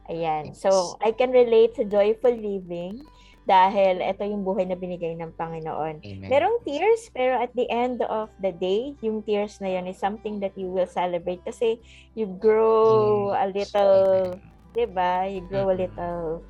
[0.08, 0.52] Ayan.
[0.52, 0.64] Yes.
[0.64, 3.04] So, I can relate sa joyful living
[3.48, 6.04] dahil ito yung buhay na binigay ng Panginoon.
[6.04, 6.28] Amen.
[6.28, 10.36] Merong tears, pero at the end of the day, yung tears na yun is something
[10.40, 11.80] that you will celebrate kasi
[12.12, 13.72] you grow a Yes.
[13.72, 14.36] little,
[14.76, 15.24] di ba?
[15.24, 16.44] You grow a little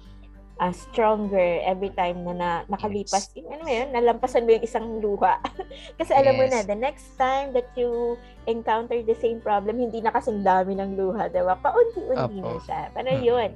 [0.59, 3.31] uh, stronger every time na, na nakalipas.
[3.35, 5.39] Yung, ano mo yun, nalampasan mo yung isang luha.
[5.99, 6.69] kasi alam mo na, Yes.
[6.69, 8.19] the next time that you
[8.51, 11.55] encounter the same problem, hindi na kasing dami ng luha, di ba?
[11.59, 12.81] Paunti-unti na siya.
[12.93, 13.25] Pero Mm-mm.
[13.25, 13.51] yun.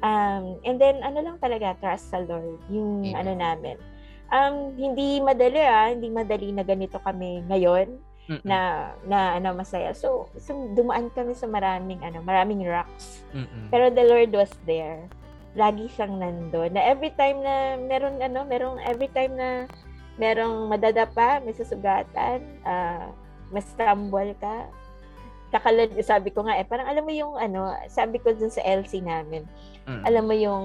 [0.00, 2.58] Um, and then, ano lang talaga, trust sa Lord.
[2.68, 3.14] Yung Amen.
[3.14, 3.76] ano namin.
[4.30, 7.98] Um, hindi madali ah, hindi madali na ganito kami ngayon
[8.30, 8.46] Mm-mm.
[8.46, 9.90] na na ano masaya.
[9.90, 13.26] So, so dumaan kami sa maraming ano, maraming rocks.
[13.34, 13.74] Mm-mm.
[13.74, 15.10] Pero the Lord was there.
[15.58, 16.74] Lagi siyang nandoon.
[16.74, 19.66] Na every time na meron ano, merong every time na
[20.20, 23.08] merong madadapa, may susugatan, ah,
[23.50, 24.68] mas stumble ka.
[25.50, 29.02] Kakalad, sabi ko nga eh, parang alam mo yung ano, sabi ko dun sa LC
[29.02, 29.42] namin,
[29.88, 30.02] Mm.
[30.06, 30.64] alam mo yung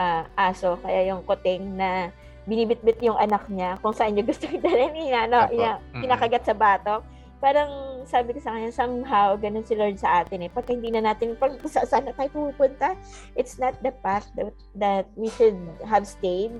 [0.00, 2.08] ah, aso, kaya yung kuting na
[2.44, 7.04] binibitbit yung anak niya kung saan niya gusto dalhin, ina, no, ina, kinakagat sa batok.
[7.40, 7.68] Parang
[8.06, 10.50] sabi ko sa kanya, somehow, ganun si Lord sa atin eh.
[10.50, 12.94] Pagka hindi na natin, pag sa, saan na tayo pupunta,
[13.34, 16.52] it's not the path that, that we should have stayed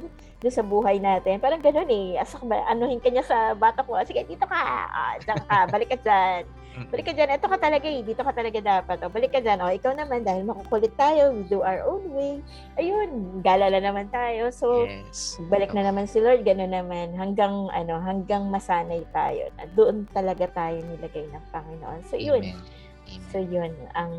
[0.44, 1.40] doon sa buhay natin.
[1.40, 2.20] Parang ganun eh.
[2.20, 3.96] Asak ba, anuhin ka niya sa batok mo.
[4.04, 4.60] Sige, dito ka.
[4.88, 5.58] Ah, dyan ka.
[5.72, 6.42] Balik ka dyan.
[6.90, 7.38] Balik ka dyan.
[7.38, 8.02] Ito ka talaga eh.
[8.02, 8.98] Dito ka talaga dapat.
[9.00, 9.62] O, balik ka dyan.
[9.62, 12.42] O, ikaw naman, dahil makukulit tayo, we do our own way.
[12.76, 14.50] Ayun, galala naman tayo.
[14.52, 15.38] So, Yes.
[15.48, 19.48] balik na naman si Lord, gano'n naman, hanggang, ano, hanggang masanay tayo.
[19.56, 22.00] Na doon talaga tayo nilagay ng Panginoon.
[22.06, 22.42] So, yun.
[22.46, 22.62] Amen.
[23.10, 23.22] Amen.
[23.34, 24.14] So, yun, ang,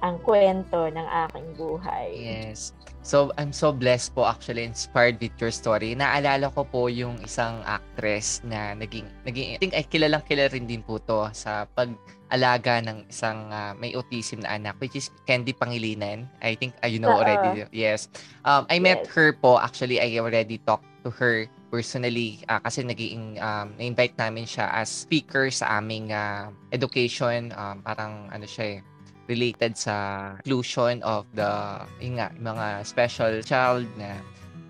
[0.00, 2.08] ang kwento ng aking buhay.
[2.16, 2.72] Yes.
[3.00, 5.96] So, I'm so blessed po actually inspired with your story.
[5.96, 10.68] Naalala ko po yung isang actress na naging, naging I think ay kilalang kilala rin
[10.68, 15.56] din po to sa pag-alaga ng isang ah, may autism na anak which is Candy
[15.56, 16.28] Pangilinan.
[16.44, 17.24] I think ah, you know Oo.
[17.24, 17.64] already.
[17.72, 18.12] Yes.
[18.44, 19.16] Um, I met Yes.
[19.16, 19.56] her po.
[19.56, 24.90] Actually, I already talked to her personally ah, kasi naging um, na-invite namin siya as
[24.90, 27.54] speaker sa aming ah, education.
[27.54, 28.78] Um, parang ano siya eh,
[29.30, 29.94] related sa
[30.42, 31.46] inclusion of the
[32.18, 34.18] nga, mga special child na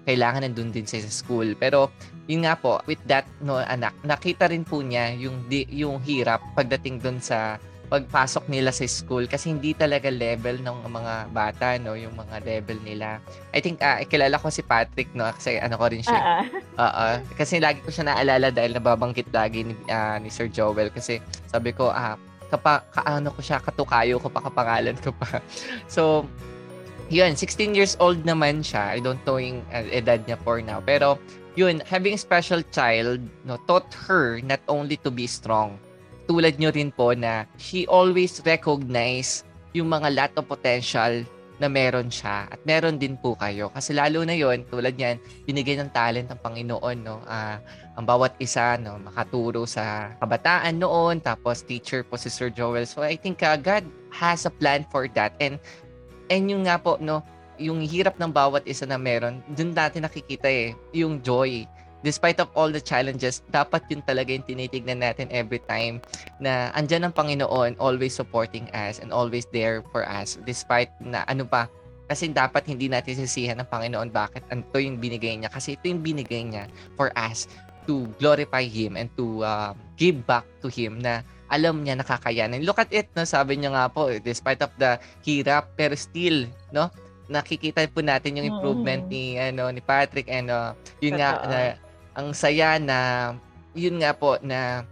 [0.04, 1.56] kailangan nandun din siya sa school.
[1.56, 1.88] Pero
[2.28, 6.44] yun nga po, with that no anak, nakita rin po niya yung di, yung hirap
[6.52, 7.56] pagdating dun sa
[7.90, 12.78] pagpasok nila sa school kasi hindi talaga level ng mga bata no yung mga level
[12.86, 13.18] nila
[13.50, 16.46] I think ah kilala ko si Patrick no kasi ano ko rin siya Ah, ah.
[16.80, 17.06] Oo.
[17.34, 21.74] Kasi lagi ko siya naalala dahil nababanggit lagi ni, ah, ni Sir Joel kasi sabi
[21.74, 22.14] ko, ah,
[22.50, 25.38] kapa, kaano ko siya, katukayo ko pa, kapangalan ko pa.
[25.94, 26.26] So,
[27.10, 28.94] yun, 16 years old naman siya.
[28.94, 30.78] I don't know yung uh, edad niya for now.
[30.82, 31.18] Pero,
[31.58, 35.78] yun, having a special child, no, taught her not only to be strong.
[36.30, 39.42] Tulad nyo rin po na she always recognize
[39.74, 41.26] yung mga lot of potential
[41.58, 43.68] na meron siya at meron din po kayo.
[43.74, 47.18] Kasi lalo na yon tulad yan, binigay ng talent ng Panginoon, no?
[47.26, 47.58] Ah,
[47.98, 52.86] ang bawat isa, no, makaturo sa kabataan noon, tapos teacher po si Sir Joel.
[52.86, 55.34] So I think ah, God has a plan for that.
[55.42, 55.60] And
[56.32, 57.20] and yung nga po, no,
[57.60, 61.68] yung hirap ng bawat isa na meron, dun natin nakikita eh, yung joy.
[62.00, 66.00] Despite of all the challenges, dapat yun talaga yung tinitignan natin every time
[66.40, 71.44] na andyan ang Panginoon always supporting us and always there for us despite na ano
[71.44, 71.68] pa
[72.10, 75.46] Kasi dapat hindi natin sisihan ng Panginoon bakit ito yung binigay niya.
[75.46, 76.66] Kasi ito yung binigay niya
[76.98, 77.46] for us
[77.86, 81.22] to glorify Him and to uh, give back to Him na
[81.54, 82.66] alam niya nakakayanan.
[82.66, 83.22] Look at it, no?
[83.22, 86.90] sabi niya nga po, despite of the hirap, pero still, no?
[87.30, 89.10] nakikita po natin yung improvement mm.
[89.14, 91.22] ni ano ni Patrick and uh, yun Totoo.
[91.22, 91.58] nga na,
[92.20, 93.32] ang saya na
[93.72, 94.84] yun nga po na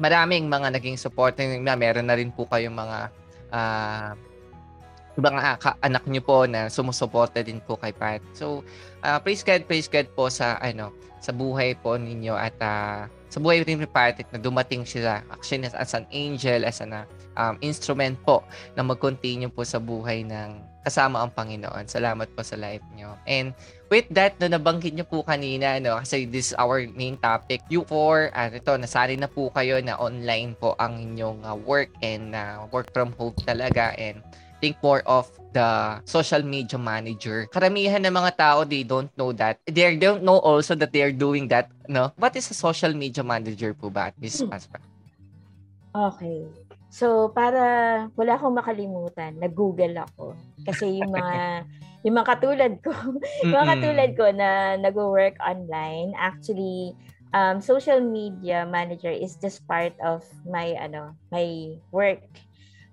[0.00, 2.98] maraming mga naging support na meron na rin po kayong mga
[3.52, 4.16] uh,
[5.20, 5.36] ibang
[5.84, 8.24] anak niyo po na sumusuporta din po kay Pat.
[8.32, 8.64] So,
[9.04, 10.88] uh, praise God, praise God po sa ano
[11.20, 15.68] sa buhay po ninyo at uh, sa buhay rin ni Patrick na dumating sila actually
[15.68, 17.04] as, as an angel, as an
[17.38, 18.42] um, instrument po
[18.74, 21.86] na mag-continue po sa buhay ng kasama ang Panginoon.
[21.86, 23.14] Salamat po sa life nyo.
[23.30, 23.54] And
[23.92, 27.60] with that, no, nabanggit nyo po kanina, no, kasi this is our main topic.
[27.68, 31.92] You for, uh, ito, nasali na po kayo na online po ang inyong uh, work
[32.00, 34.24] and uh, work from home talaga and
[34.64, 37.44] think more of the social media manager.
[37.52, 39.60] Karamihan ng mga tao, they don't know that.
[39.68, 42.16] They don't know also that they are doing that, no?
[42.16, 44.40] What is a social media manager po ba, Ms.
[44.40, 44.56] Hmm.
[44.56, 44.80] Paspa?
[45.92, 46.48] Okay.
[46.88, 50.32] So, para wala akong makalimutan, nag-google ako.
[50.64, 51.68] Kasi yung mga
[52.02, 52.92] yung mga katulad ko,
[53.46, 56.94] yung mga katulad ko na nag-work online, actually,
[57.34, 62.20] um, social media manager is just part of my ano my work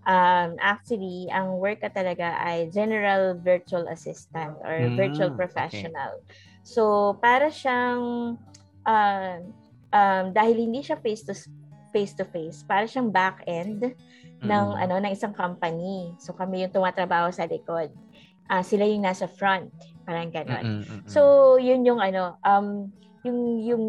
[0.09, 6.17] um, actually, ang work ka talaga ay general virtual assistant or mm, virtual professional.
[6.25, 6.65] Okay.
[6.65, 8.37] So, para siyang,
[8.89, 9.37] uh,
[9.93, 11.37] um, dahil hindi siya face to
[11.93, 14.45] face to face, para siyang back end mm.
[14.45, 16.13] ng ano ng isang company.
[16.17, 17.93] So, kami yung tumatrabaho sa likod.
[18.49, 19.69] Uh, sila yung nasa front,
[20.09, 20.65] parang gano'n.
[20.81, 22.89] Mm-mm, So, yun yung ano, um,
[23.23, 23.85] yung yung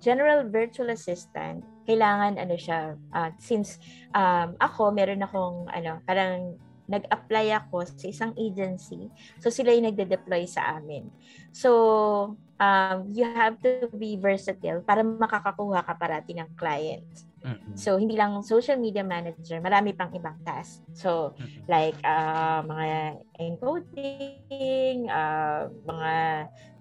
[0.00, 3.80] general virtual assistant kailangan ano siya uh, since
[4.12, 9.08] um, ako meron akong ano parang nag-apply ako sa isang agency
[9.40, 11.08] so sila yung nagde-deploy sa amin.
[11.48, 17.08] So um, you have to be versatile para makakakuha ka parati ng client
[17.44, 17.74] mm-hmm.
[17.76, 21.60] so hindi lang social media manager marami pang ibang task so mm-hmm.
[21.68, 26.12] like uh, mga encoding uh, mga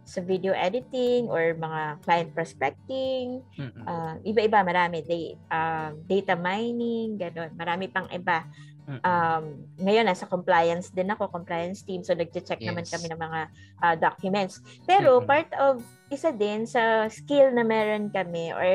[0.04, 3.40] sa video editing or mga client prospecting.
[3.88, 5.00] Uh, iba-iba, marami.
[5.00, 7.56] They, uh, data mining, ganun.
[7.56, 8.44] Marami pang iba.
[8.84, 12.04] Um, ngayon, nasa compliance din ako, compliance team.
[12.04, 12.68] So, nag-check yes.
[12.68, 13.42] naman kami ng mga
[13.80, 14.60] uh, documents.
[14.84, 15.30] Pero, mm-hmm.
[15.32, 15.80] part of,
[16.12, 18.70] isa din sa skill na meron kami or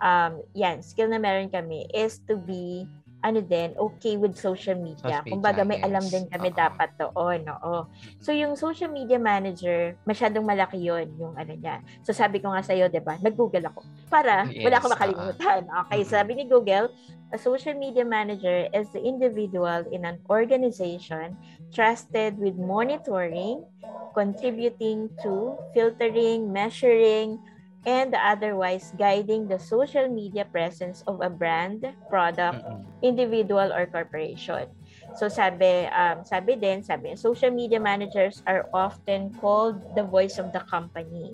[0.00, 2.84] um, yan, skill na meron kami is to be
[3.26, 5.18] ano din, okay with social media.
[5.18, 6.62] Social Kumbaga may alam din kami Uh-oh.
[6.62, 7.76] dapat doon, oo.
[8.22, 11.82] So yung social media manager, masyadong malaki 'yon yung ano niya.
[12.06, 13.18] So sabi ko nga sa iyo, 'di ba?
[13.18, 14.62] Nag-Google ako para yes.
[14.62, 15.60] wala akong makalimutan.
[15.66, 16.86] Okay, sabi ni Google,
[17.34, 21.34] a social media manager is the individual in an organization
[21.74, 23.66] trusted with monitoring,
[24.14, 27.42] contributing to, filtering, measuring,
[27.86, 32.66] and otherwise guiding the social media presence of a brand, product,
[33.00, 34.66] individual, or corporation.
[35.14, 40.50] So sabi, um, sabi din, sabi, social media managers are often called the voice of
[40.50, 41.30] the company.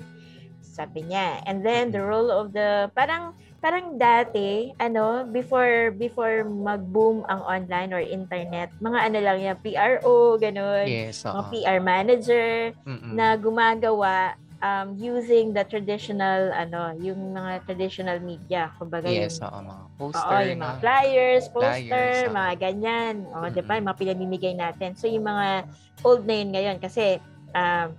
[0.61, 1.41] Sabi niya.
[1.49, 3.33] And then the role of the, parang,
[3.65, 10.37] parang dati, ano, before, before mag-boom ang online or internet, mga ano lang yan, PRO,
[10.37, 10.85] ganun.
[10.85, 11.41] Yes, uh-huh.
[11.41, 12.49] Mga PR manager
[12.85, 13.13] Mm-mm.
[13.17, 19.59] na gumagawa um, using the traditional ano, yung mga traditional media, kumbaga yes, yung oo,
[19.61, 23.15] mga poster, oo, yung mga flyers, poster, flyers, mga ganyan.
[23.35, 23.53] O, mm-hmm.
[23.53, 23.73] 'di ba?
[23.77, 24.95] Yung mga pinamimigay natin.
[24.95, 25.67] So yung mga
[26.07, 27.19] old na yun ngayon kasi
[27.53, 27.93] um,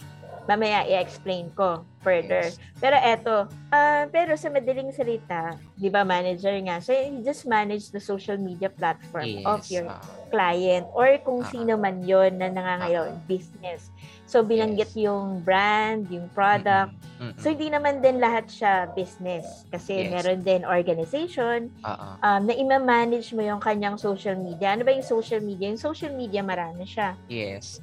[0.44, 2.52] mamaya i-explain ko further.
[2.52, 2.60] Yes.
[2.84, 3.36] Pero eto,
[3.72, 8.36] uh, pero sa madaling salita, 'di ba manager nga, so you just manage the social
[8.36, 9.48] media platform yes.
[9.48, 13.88] of your uh, client or kung uh, sino man 'yon na nangangayon uh, business.
[14.34, 15.06] So binanggit yes.
[15.06, 16.90] yung brand, yung product.
[16.90, 17.22] Mm-hmm.
[17.22, 17.38] Mm-hmm.
[17.38, 20.10] So hindi naman din lahat siya business kasi yes.
[20.10, 22.18] meron din organization uh-uh.
[22.26, 24.74] um, na ima-manage mo yung kanyang social media.
[24.74, 25.70] Ano ba yung social media?
[25.70, 27.14] Yung social media marami siya.
[27.30, 27.78] Yes.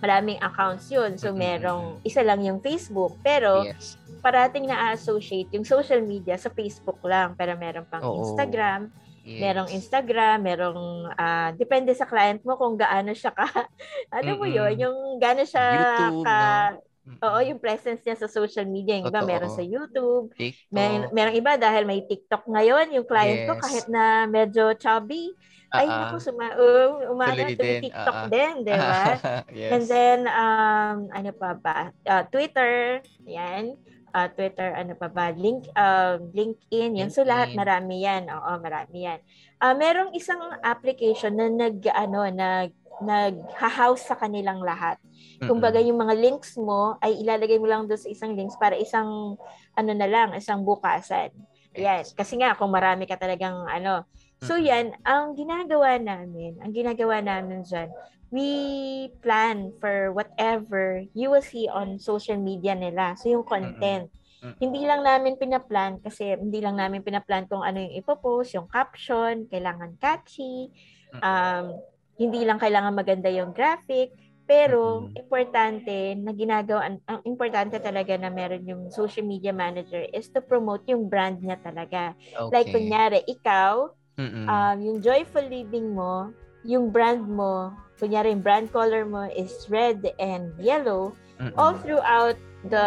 [0.00, 1.20] Maraming accounts yun.
[1.20, 4.00] So merong isa lang yung Facebook pero yes.
[4.24, 8.24] parating na-associate yung social media sa Facebook lang pero meron pang Oo.
[8.24, 8.88] Instagram
[9.20, 9.40] Yes.
[9.44, 13.46] Merong Instagram, merong uh, depende sa client mo kung gaano siya ka
[14.16, 16.40] ano mo 'yon, yung gaano siya YouTube, ka
[16.76, 16.88] no?
[17.18, 18.94] Oo, yung presence niya sa social media.
[19.00, 20.30] Yung iba meron sa YouTube.
[20.70, 22.94] May, merong iba dahil may TikTok ngayon.
[22.94, 23.48] Yung client yes.
[23.50, 25.34] ko kahit na medyo chubby,
[25.74, 25.80] uh-uh.
[25.80, 28.30] ay naku, suma, uh, umano, TikTok uh-uh.
[28.30, 29.18] din, di ba?
[29.50, 29.70] yes.
[29.74, 31.78] And then, um, ano pa ba?
[32.06, 33.74] Uh, Twitter, yan
[34.12, 37.10] uh, Twitter, ano pa ba, link, uh, LinkedIn, yan.
[37.10, 38.30] So lahat marami yan.
[38.30, 39.18] Oo, marami yan.
[39.60, 42.70] Uh, merong isang application na nag, ano, nag,
[43.00, 45.00] nag-house sa kanilang lahat.
[45.40, 49.40] Kumbaga yung mga links mo ay ilalagay mo lang doon sa isang links para isang
[49.72, 51.32] ano na lang, isang bukasan.
[51.80, 52.04] Yan.
[52.12, 54.04] Kasi nga kung marami ka talagang ano.
[54.40, 57.88] So yan, ang ginagawa namin, ang ginagawa namin diyan,
[58.30, 63.18] we plan for whatever you will see on social media nila.
[63.18, 64.10] So yung content.
[64.40, 64.56] Mm-hmm.
[64.56, 69.44] Hindi lang namin pinaplan kasi hindi lang namin pinaplan kung ano yung ipopost, yung caption,
[69.50, 70.72] kailangan catchy,
[71.20, 71.76] um,
[72.16, 74.14] hindi lang kailangan maganda yung graphic,
[74.48, 75.20] pero mm-hmm.
[75.20, 80.86] importante na ginagawa ang importante talaga na meron yung social media manager is to promote
[80.88, 82.16] yung brand niya talaga.
[82.16, 82.50] Okay.
[82.50, 86.32] Like kunyari ikaw, um, yung joyful living mo,
[86.64, 91.56] yung brand mo, kunyari yung brand color mo is red and yellow, mm-hmm.
[91.56, 92.36] all throughout
[92.68, 92.86] the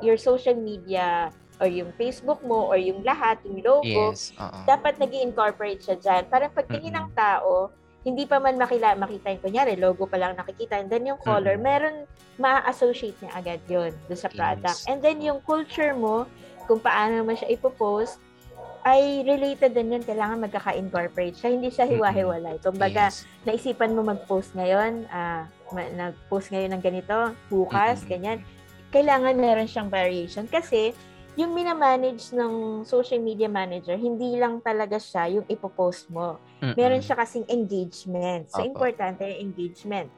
[0.00, 1.28] your social media
[1.60, 4.32] or yung Facebook mo or yung lahat, yung logo, yes,
[4.64, 6.22] dapat nag incorporate siya dyan.
[6.32, 7.68] Para pagtingin ng tao,
[8.00, 11.60] hindi pa man makila, makita yung kunyari, logo pa lang nakikita, and then yung color,
[11.60, 11.68] mm-hmm.
[11.68, 11.96] meron,
[12.40, 14.80] ma-associate niya agad yon do sa product.
[14.80, 14.88] Yes.
[14.88, 16.24] And then yung culture mo,
[16.64, 18.16] kung paano mo siya ipopost,
[18.86, 20.04] ay related din yun.
[20.04, 21.52] Kailangan magkaka-incorporate siya.
[21.52, 22.60] Hindi siya hiwa-hiwalay.
[22.64, 23.28] Kumbaga, yes.
[23.44, 28.12] naisipan mo mag-post ngayon, uh, nag-post ngayon ng ganito, bukas, mm-hmm.
[28.12, 28.40] ganyan
[28.90, 30.90] kailangan meron siyang variation kasi
[31.38, 36.42] yung minamanage ng social media manager, hindi lang talaga siya yung ipopost mo.
[36.58, 36.74] Mm-mm.
[36.74, 38.50] Meron siya kasing engagement.
[38.50, 38.66] So, Opo.
[38.66, 40.10] importante yung engagement.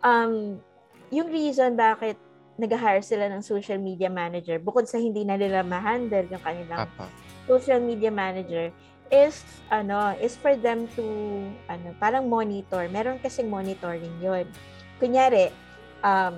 [0.00, 0.62] Um,
[1.10, 2.16] yung reason bakit
[2.56, 7.10] nag-hire sila ng social media manager, bukod sa hindi na nila ma-handle yung kanilang Opo.
[7.46, 8.70] Social media manager,
[9.12, 11.04] is ano is for them to
[11.68, 14.48] ano parang monitor meron kasing monitoring yon
[14.96, 15.52] kunyari
[16.00, 16.32] um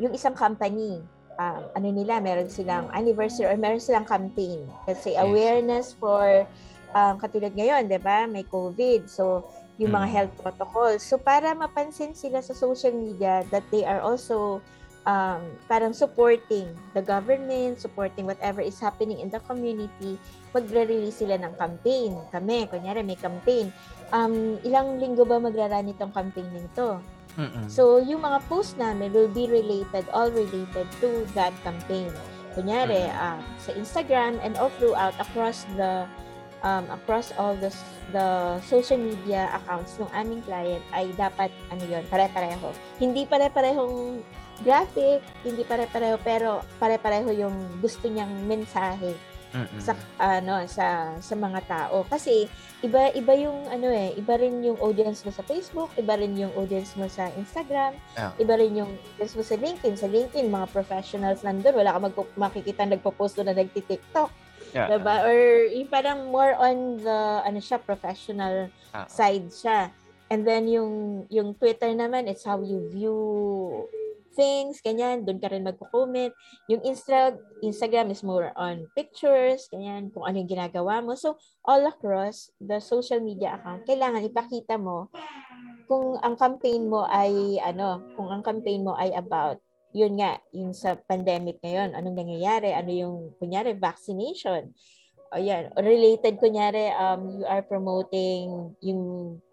[0.00, 1.04] yung isang company,
[1.36, 4.64] um, ano nila, meron silang anniversary or meron silang campaign.
[4.88, 6.48] Kasi awareness for,
[6.96, 9.06] um, katulad ngayon, di ba, may COVID.
[9.06, 9.44] So,
[9.76, 10.14] yung mga mm.
[10.16, 11.04] health protocols.
[11.04, 14.64] So, para mapansin sila sa social media that they are also
[15.06, 20.18] um, parang supporting the government, supporting whatever is happening in the community,
[20.52, 22.16] magre-release sila ng campaign.
[22.32, 23.72] Kami, kunyari may campaign.
[24.10, 26.98] Um, ilang linggo ba magrarun itong campaign nito?
[27.38, 27.70] Mm-mm.
[27.70, 32.10] So, yung mga post namin will be related, all related to that campaign.
[32.58, 36.02] Kunyari, uh, sa Instagram and all throughout across the
[36.66, 37.70] um, across all the
[38.10, 42.74] the social media accounts ng aming client ay dapat ano yon pare-pareho.
[42.98, 44.20] Hindi pare-parehong
[44.60, 49.16] graphic, hindi pare-pareho pero pare-pareho yung gusto niyang mensahe
[49.50, 49.82] Mm-mm.
[49.82, 52.46] sa ano sa sa mga tao kasi
[52.86, 56.54] iba iba yung ano eh iba rin yung audience mo sa Facebook iba rin yung
[56.54, 58.30] audience mo sa Instagram yeah.
[58.38, 62.34] iba rin yung audience mo sa LinkedIn sa LinkedIn mga professionals nandoon wala ka magpo-
[62.38, 64.30] makikita nagpo-post na nagti-TikTok
[64.70, 64.86] yeah.
[64.86, 69.90] diba or yung parang more on the ano siya professional uh side siya
[70.30, 73.18] and then yung yung Twitter naman it's how you view
[74.40, 76.32] things, ganyan, doon ka rin magko-comment.
[76.72, 81.12] Yung Insta, Instagram is more on pictures, ganyan, kung ano yung ginagawa mo.
[81.12, 81.36] So,
[81.68, 85.12] all across the social media account, kailangan ipakita mo
[85.84, 90.70] kung ang campaign mo ay, ano, kung ang campaign mo ay about, yun nga, yung
[90.70, 94.70] sa pandemic ngayon, anong nangyayari, ano yung, kunyari, vaccination.
[95.34, 99.02] O yan, related, kunyari, um, you are promoting yung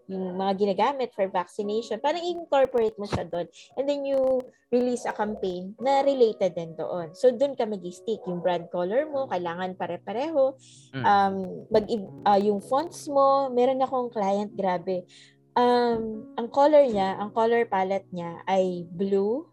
[0.08, 3.48] yung mga ginagamit for vaccination, parang incorporate mo siya doon.
[3.76, 4.40] And then you
[4.72, 7.12] release a campaign na related din doon.
[7.12, 8.24] So doon ka mag-stick.
[8.24, 10.56] Yung brand color mo, kailangan pare-pareho.
[10.96, 11.04] Mm.
[11.04, 11.36] Um,
[11.68, 11.86] mag,
[12.24, 15.04] uh, yung fonts mo, meron akong client, grabe.
[15.60, 19.44] Um, ang color niya, ang color palette niya ay blue,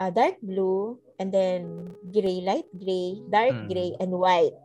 [0.00, 3.68] uh, dark blue, and then gray, light gray, dark mm.
[3.68, 4.56] gray, and white.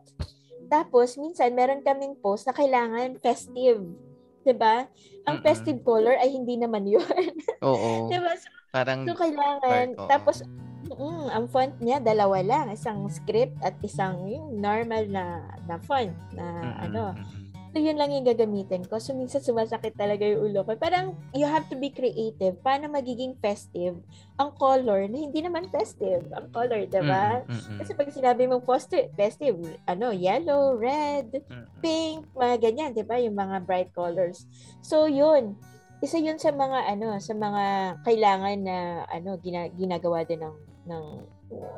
[0.70, 3.82] Tapos, minsan, meron kaming post na kailangan festive
[4.44, 4.86] 'di ba?
[5.28, 5.44] Ang Mm-mm.
[5.44, 7.04] festive color ay hindi naman 'yun.
[7.68, 7.92] Oo.
[8.08, 8.32] 'Di ba?
[8.36, 10.44] So, Parang so kailangan dark, tapos
[10.90, 15.24] mm, ang font niya dalawa lang, isang script at isang yung normal na
[15.68, 16.80] na font na Mm-mm.
[16.80, 17.16] ano.
[17.70, 18.98] So, yun lang yung gagamitin ko.
[18.98, 20.74] So, minsan sumasakit talaga yung ulo ko.
[20.74, 22.58] Parang, you have to be creative.
[22.66, 23.94] Paano magiging festive
[24.34, 27.46] ang color na hindi naman festive ang color, di ba?
[27.46, 27.78] Mm-hmm.
[27.78, 29.54] Kasi pag sinabi mong festive, festive,
[29.86, 31.78] ano, yellow, red, mm-hmm.
[31.78, 33.22] pink, mga ganyan, di ba?
[33.22, 34.50] Yung mga bright colors.
[34.82, 35.54] So, yun.
[36.02, 37.64] Isa yun sa mga, ano, sa mga
[38.02, 40.56] kailangan na, ano, gina, ginagawa din ng,
[40.90, 41.06] ng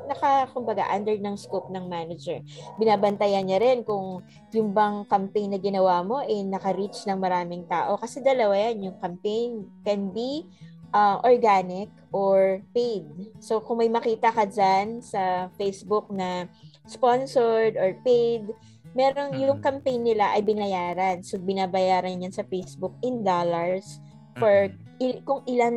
[0.08, 2.40] naka, kumbaga, under ng scope ng manager.
[2.76, 4.20] Binabantayan niya rin kung
[4.52, 7.96] yung bang campaign na ginawa mo, eh, naka-reach ng maraming tao.
[7.96, 10.44] Kasi dalawa yan, yung campaign can be
[10.92, 13.08] uh, organic or paid.
[13.40, 16.46] So, kung may makita ka dyan sa Facebook na
[16.84, 18.44] sponsored or paid,
[18.92, 21.24] merong yung campaign nila ay binayaran.
[21.24, 23.98] So, binabayaran yan sa Facebook in dollars
[24.36, 24.68] for
[25.00, 25.76] il- kung ilan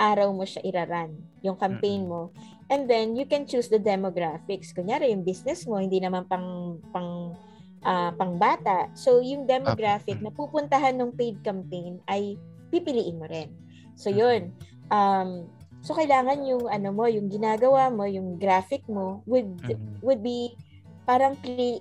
[0.00, 1.12] araw mo siya iraran,
[1.44, 2.32] yung campaign mo.
[2.70, 4.70] And then you can choose the demographics.
[4.70, 7.34] Kunyari yung business mo hindi naman pang pang
[7.82, 8.88] ah, pang bata.
[8.94, 10.30] So yung demographic Mm.
[10.30, 12.38] na pupuntahan ng paid campaign ay
[12.70, 13.50] pipiliin mo rin.
[13.98, 14.54] So yun.
[14.94, 15.50] Um
[15.82, 19.98] so kailangan yung ano mo, yung ginagawa mo, yung graphic mo would Mm.
[20.00, 20.54] would be
[21.02, 21.34] parang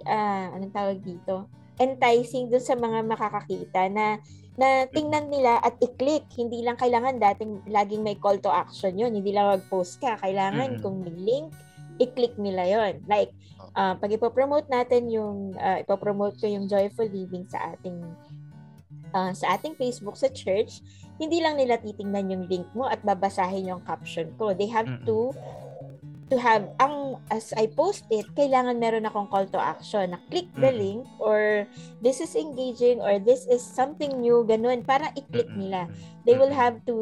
[0.10, 1.46] ah, anong tawag dito?
[1.80, 4.20] enticing dun sa mga makakakita na
[4.60, 6.28] na tingnan nila at i-click.
[6.36, 9.16] Hindi lang kailangan dating laging may call to action yun.
[9.16, 10.20] Hindi lang mag-post ka.
[10.20, 10.80] Kailangan Mm.
[10.84, 11.56] kung may link,
[11.96, 13.32] i-click nila yon Like,
[13.80, 18.04] uh, pag ipopromote natin yung, uh, ipopromote ko yung Joyful Living sa ating
[19.14, 20.86] uh, sa ating Facebook sa church,
[21.18, 24.54] hindi lang nila titingnan yung link mo at babasahin yung caption ko.
[24.54, 25.34] They have to
[26.30, 30.50] to have ang as I post it, kailangan meron akong call to action na click
[30.58, 30.78] the Mm.
[30.78, 31.66] link or
[32.00, 35.90] this is engaging or this is something new ganun para i-click nila.
[36.24, 36.98] They will have to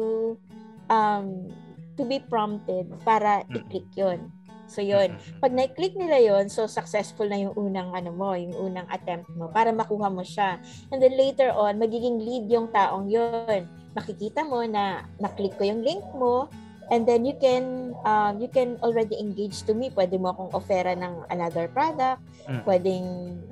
[0.88, 1.52] um
[2.00, 4.32] to be prompted para i-click 'yon.
[4.68, 5.16] So 'yon.
[5.16, 5.40] Mm-mm.
[5.40, 9.48] Pag na-click nila 'yon, so successful na yung unang ano mo, yung unang attempt mo
[9.48, 10.60] para makuha mo siya.
[10.92, 13.64] And then later on, magiging lead yung taong 'yon.
[13.96, 16.52] Makikita mo na na-click ko yung link mo,
[16.88, 19.92] And then you can um, you can already engage to me.
[19.92, 22.24] Pwede mo akong offera ng another product.
[22.48, 22.62] Mm.
[22.64, 23.06] Pwedeng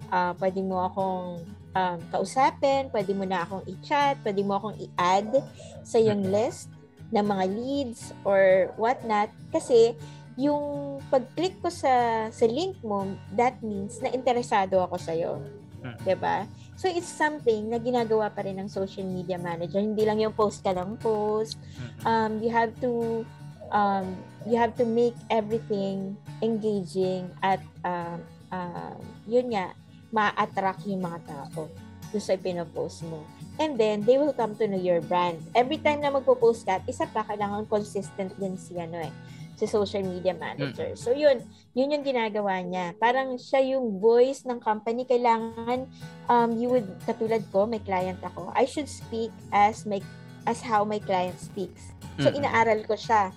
[0.08, 1.44] uh, pwede mo akong
[1.76, 5.44] um, kausapin, pwede mo na akong i-chat, pwede mo akong i-add
[5.84, 6.32] sa yung Mm.
[6.32, 6.72] list
[7.12, 9.28] ng mga leads or whatnot.
[9.52, 9.92] Kasi
[10.36, 13.04] yung pag-click ko sa sa link mo,
[13.36, 15.44] that means na interesado ako sa iyo.
[15.84, 15.96] Mm.
[16.02, 16.48] 'Di ba?
[16.76, 19.80] So it's something na ginagawa pa rin ng social media manager.
[19.80, 21.56] Hindi lang yung post ka lang post.
[21.56, 22.04] Mm-mm.
[22.04, 23.24] Um, you have to
[23.72, 26.14] um, you have to make everything
[26.44, 28.20] engaging at um,
[28.52, 28.94] uh,
[29.26, 29.74] yun nga,
[30.14, 31.66] ma-attract yung mga tao
[32.14, 33.26] doon sa pinopost mo.
[33.56, 35.40] And then, they will come to know your brand.
[35.56, 39.12] Every time na magpo-post ka, isa pa, kailangan consistent din si, ano eh,
[39.56, 40.92] si social media manager.
[40.94, 41.40] So, yun,
[41.72, 42.92] yun yung ginagawa niya.
[43.00, 45.08] Parang siya yung voice ng company.
[45.08, 45.88] Kailangan,
[46.28, 49.98] um, you would, katulad ko, may client ako, I should speak as my
[50.46, 51.90] as how my client speaks.
[52.22, 52.38] So, Mm-mm.
[52.38, 53.34] inaaral ko siya.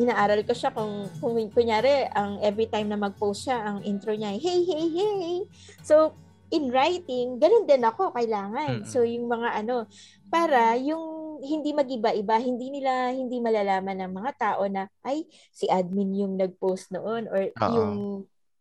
[0.00, 4.32] Inaaral ko siya kung, kung kunyari, ang every time na mag-post siya, ang intro niya,
[4.32, 5.38] ay, hey, hey, hey.
[5.84, 6.16] So,
[6.50, 8.82] in writing, ganun din ako kailangan.
[8.82, 8.88] Mm-mm.
[8.88, 9.86] So, yung mga ano,
[10.32, 11.13] para yung
[11.44, 16.90] hindi magiba-iba, hindi nila, hindi malalaman ng mga tao na, ay, si admin yung nag-post
[16.90, 17.70] noon or Oo.
[17.72, 17.92] yung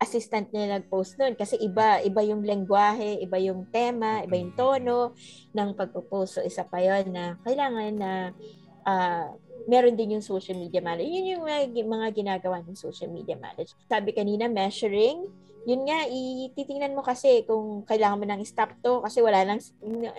[0.03, 5.15] assistant niya nag-post noon kasi iba iba yung lengguwahe, iba yung tema, iba yung tono
[5.55, 6.37] ng pagpo-post.
[6.37, 8.11] So isa pa 'yon na kailangan na
[8.83, 9.31] ah,
[9.63, 11.07] meron din yung social media manager.
[11.07, 13.79] Yun yung mga, mga ginagawa ng social media manager.
[13.87, 15.23] Sabi kanina, measuring.
[15.63, 19.63] Yun nga, ititingnan mo kasi kung kailangan mo nang stop to kasi wala nang,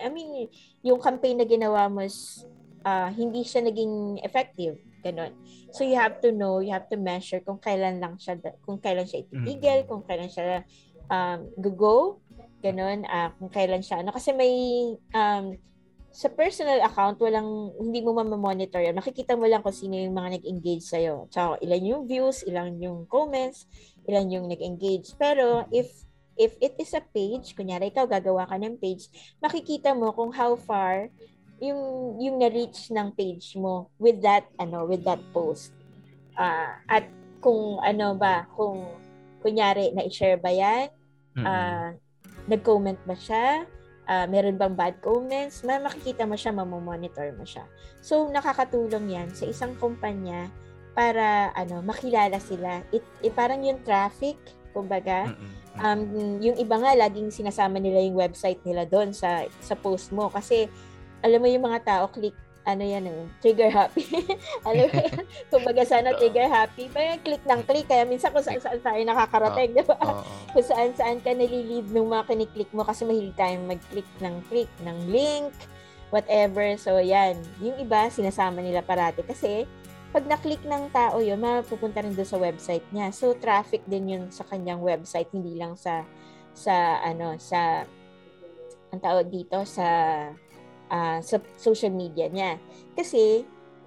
[0.01, 0.49] I mean,
[0.81, 2.41] yung campaign na ginawa mo is,
[2.85, 4.77] ah, hindi siya naging effective.
[5.01, 5.33] Ganon.
[5.73, 9.05] So you have to know, you have to measure kung kailan lang siya, kung kailan
[9.05, 10.65] siya ititigil, kung kailan siya
[11.09, 12.21] um, go
[12.65, 14.49] ganon, ah, kung kailan siya, ano, kasi may,
[15.13, 15.53] um,
[16.09, 18.97] sa personal account, walang, hindi mo mamamonitor yun.
[18.97, 21.27] Makikita mo lang kung sino yung mga nag-engage sa'yo.
[21.29, 23.67] Tsaka ilan yung views, ilan yung comments,
[24.07, 25.13] ilan yung nag-engage.
[25.19, 25.91] Pero if
[26.35, 29.07] if it is a page, kunyari ikaw gagawa ka ng page,
[29.39, 31.11] makikita mo kung how far
[31.63, 35.71] yung yung na-reach ng page mo with that ano with that post.
[36.35, 37.07] Ah, at
[37.39, 38.83] kung ano ba, kung
[39.39, 40.91] kunyari na-share ba 'yan?
[41.37, 41.45] Mm-mm.
[41.47, 41.95] Ah,
[42.49, 43.63] nag-comment ba siya?
[44.05, 45.65] Ah, meron bang bad comments?
[45.65, 47.65] Ma makikita mo siya, mamomonitor mo siya.
[48.05, 50.51] So, nakakatulong yan sa isang kumpanya
[50.93, 52.85] para ano makilala sila.
[52.93, 54.37] It, it parang yung traffic,
[54.71, 55.33] kumbaga.
[55.75, 60.31] Um, yung iba nga, laging sinasama nila yung website nila doon sa, sa post mo.
[60.31, 60.71] Kasi,
[61.25, 64.05] alam mo yung mga tao, click, ano yan eh, trigger happy.
[64.67, 65.25] alam mo yan?
[65.53, 66.85] Kumbaga sana trigger happy.
[66.93, 67.85] Parang click ng click.
[67.89, 69.97] Kaya minsan kung saan saan tayo nakakarating, di ba?
[70.01, 70.21] Oo.
[70.53, 74.71] kung saan saan ka nalilid ng mga kiniklik mo kasi mahilig tayong mag-click ng click,
[74.85, 75.49] ng link,
[76.13, 76.77] whatever.
[76.77, 77.41] So, yan.
[77.61, 79.65] Yung iba, sinasama nila parati kasi
[80.09, 83.13] pag na-click ng tao yun, mapupunta rin doon sa website niya.
[83.13, 86.07] So, traffic din yun sa kanyang website, hindi lang sa,
[86.55, 87.83] sa, ano, sa,
[88.95, 89.85] ang tawag dito, sa,
[90.91, 92.57] ah, sa social media niya.
[92.93, 93.45] Kasi,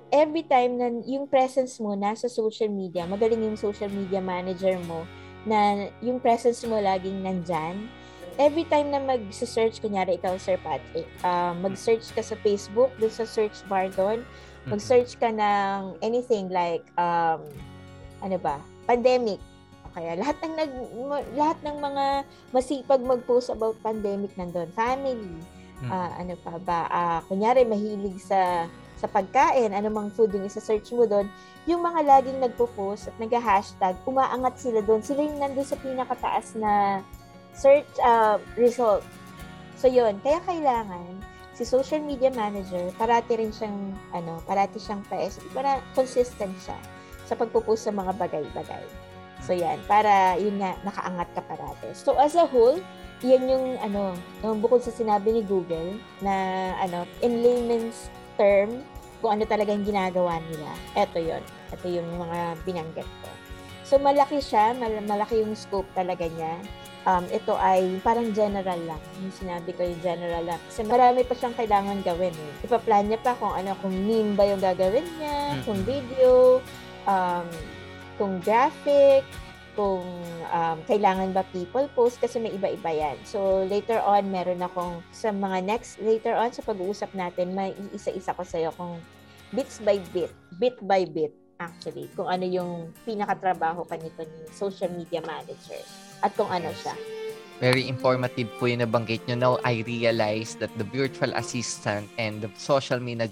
[0.09, 5.05] every time na yung presence mo nasa social media, magaling yung social media manager mo,
[5.47, 7.89] na yung presence mo laging nandyan,
[8.39, 13.27] every time na mag-search, kunyari ikaw, Sir Patrick, ah, mag-search ka sa Facebook, doon sa
[13.27, 14.23] search bar doon,
[14.69, 17.41] mag-search ka ng anything like, um,
[18.21, 19.41] ano ba, pandemic.
[19.97, 20.73] Kaya lahat ng nag,
[21.35, 22.05] lahat ng mga
[22.55, 24.69] masipag mag-post about pandemic nandun.
[24.77, 25.41] Family,
[25.79, 25.91] Mm.
[25.95, 26.81] Ah, ano pa ba?
[26.91, 28.67] Ah, kunyari mahilig sa
[28.99, 31.31] sa pagkain, anumang food yung isa-search mo doon,
[31.71, 34.99] yung mga laging nagpo-post at nag-hashtag, umaangat sila doon.
[35.07, 36.99] Sila yung nandun sa pinakataas na
[37.55, 39.07] search uh, result.
[39.79, 41.23] So yun, kaya kailangan
[41.55, 46.79] si social media manager, parati rin siyang, ano, parati siyang PS, para consistent siya
[47.23, 48.83] sa pagpo-post sa mga bagay-bagay.
[49.47, 51.95] So yan, para yun nga, nakaangat ka parati.
[51.95, 52.83] So as a whole,
[53.23, 54.15] yan yung ano,
[54.47, 56.35] yung bukod sa sinabi ni Google na
[56.79, 58.83] ano, in layman's term,
[59.19, 60.71] kung ano talaga yung ginagawa nila.
[60.95, 61.43] Ito yon
[61.75, 63.31] Ito yung mga binanggit ko.
[63.83, 66.61] So malaki siya, mal- malaki yung scope talaga niya.
[67.09, 69.01] Um, ito ay parang general lang.
[69.25, 70.61] Yung sinabi ko yung general lang.
[70.69, 72.37] Kasi marami pa siyang kailangan gawin.
[72.37, 72.67] Eh.
[72.69, 75.65] Ipaplan niya pa kung ano, kung meme ba yung gagawin niya, Mm-mm.
[75.65, 76.61] kung video,
[77.09, 77.49] um,
[78.21, 79.25] kung graphic,
[79.79, 80.03] kung
[80.51, 83.15] um, kailangan ba people post kasi may iba-iba yan.
[83.23, 88.35] So later on, meron akong sa mga next, later on sa pag-uusap natin, may isa-isa
[88.35, 88.99] ko sa'yo kung
[89.55, 91.31] bits by bit, bit by bit
[91.63, 95.79] actually, kung ano yung pinakatrabaho pa nito ni social media manager
[96.27, 97.18] at kung ano siya.
[97.59, 99.35] Very informative po yung nabanggit nyo.
[99.35, 103.27] Now, I realize that the virtual assistant and the social media,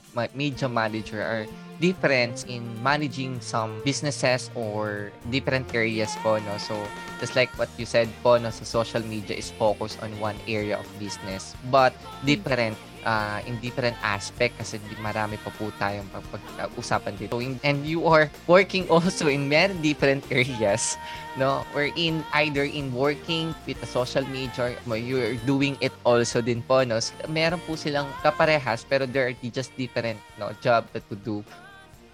[0.66, 1.46] manager are
[1.78, 6.58] different in managing some businesses or different areas po, no?
[6.58, 6.74] So,
[7.22, 10.74] just like what you said po, no, sa social media is focused on one area
[10.74, 11.94] of business, but
[12.26, 12.74] different
[13.06, 17.38] uh, in different aspect kasi di- marami pa po tayong pag-usapan dito.
[17.38, 20.98] In- And you are working also in many different areas
[21.38, 21.62] no?
[21.76, 26.60] Or in either in working with the social media mo you're doing it also din
[26.66, 26.98] po no?
[26.98, 31.44] So, meron po silang kaparehas pero there are just different no job that to do.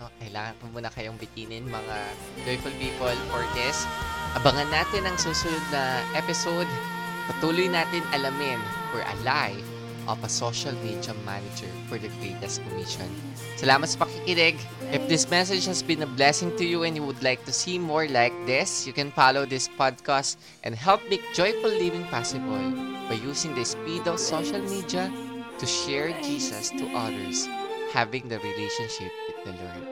[0.02, 1.96] No, kailangan po muna kayong bitinin mga
[2.42, 3.86] joyful people for this.
[4.34, 6.66] Abangan natin ang susunod na episode.
[7.30, 8.58] Patuloy natin alamin.
[8.92, 9.71] For a life
[10.06, 13.08] of a social media manager for the greatest commission
[13.60, 14.58] salamat sa pakikinig
[14.92, 17.80] If this message has been a blessing to you and you would like to see
[17.80, 20.36] more like this, you can follow this podcast
[20.68, 22.60] and help make joyful living possible
[23.08, 25.08] by using the speed of social media
[25.56, 27.48] to share Jesus to others,
[27.96, 29.84] having the relationship with the Lord.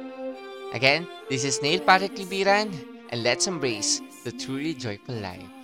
[0.77, 2.69] Again, this is Neil Patrick Libiran,
[3.09, 5.60] and let's embrace the truly joyful life.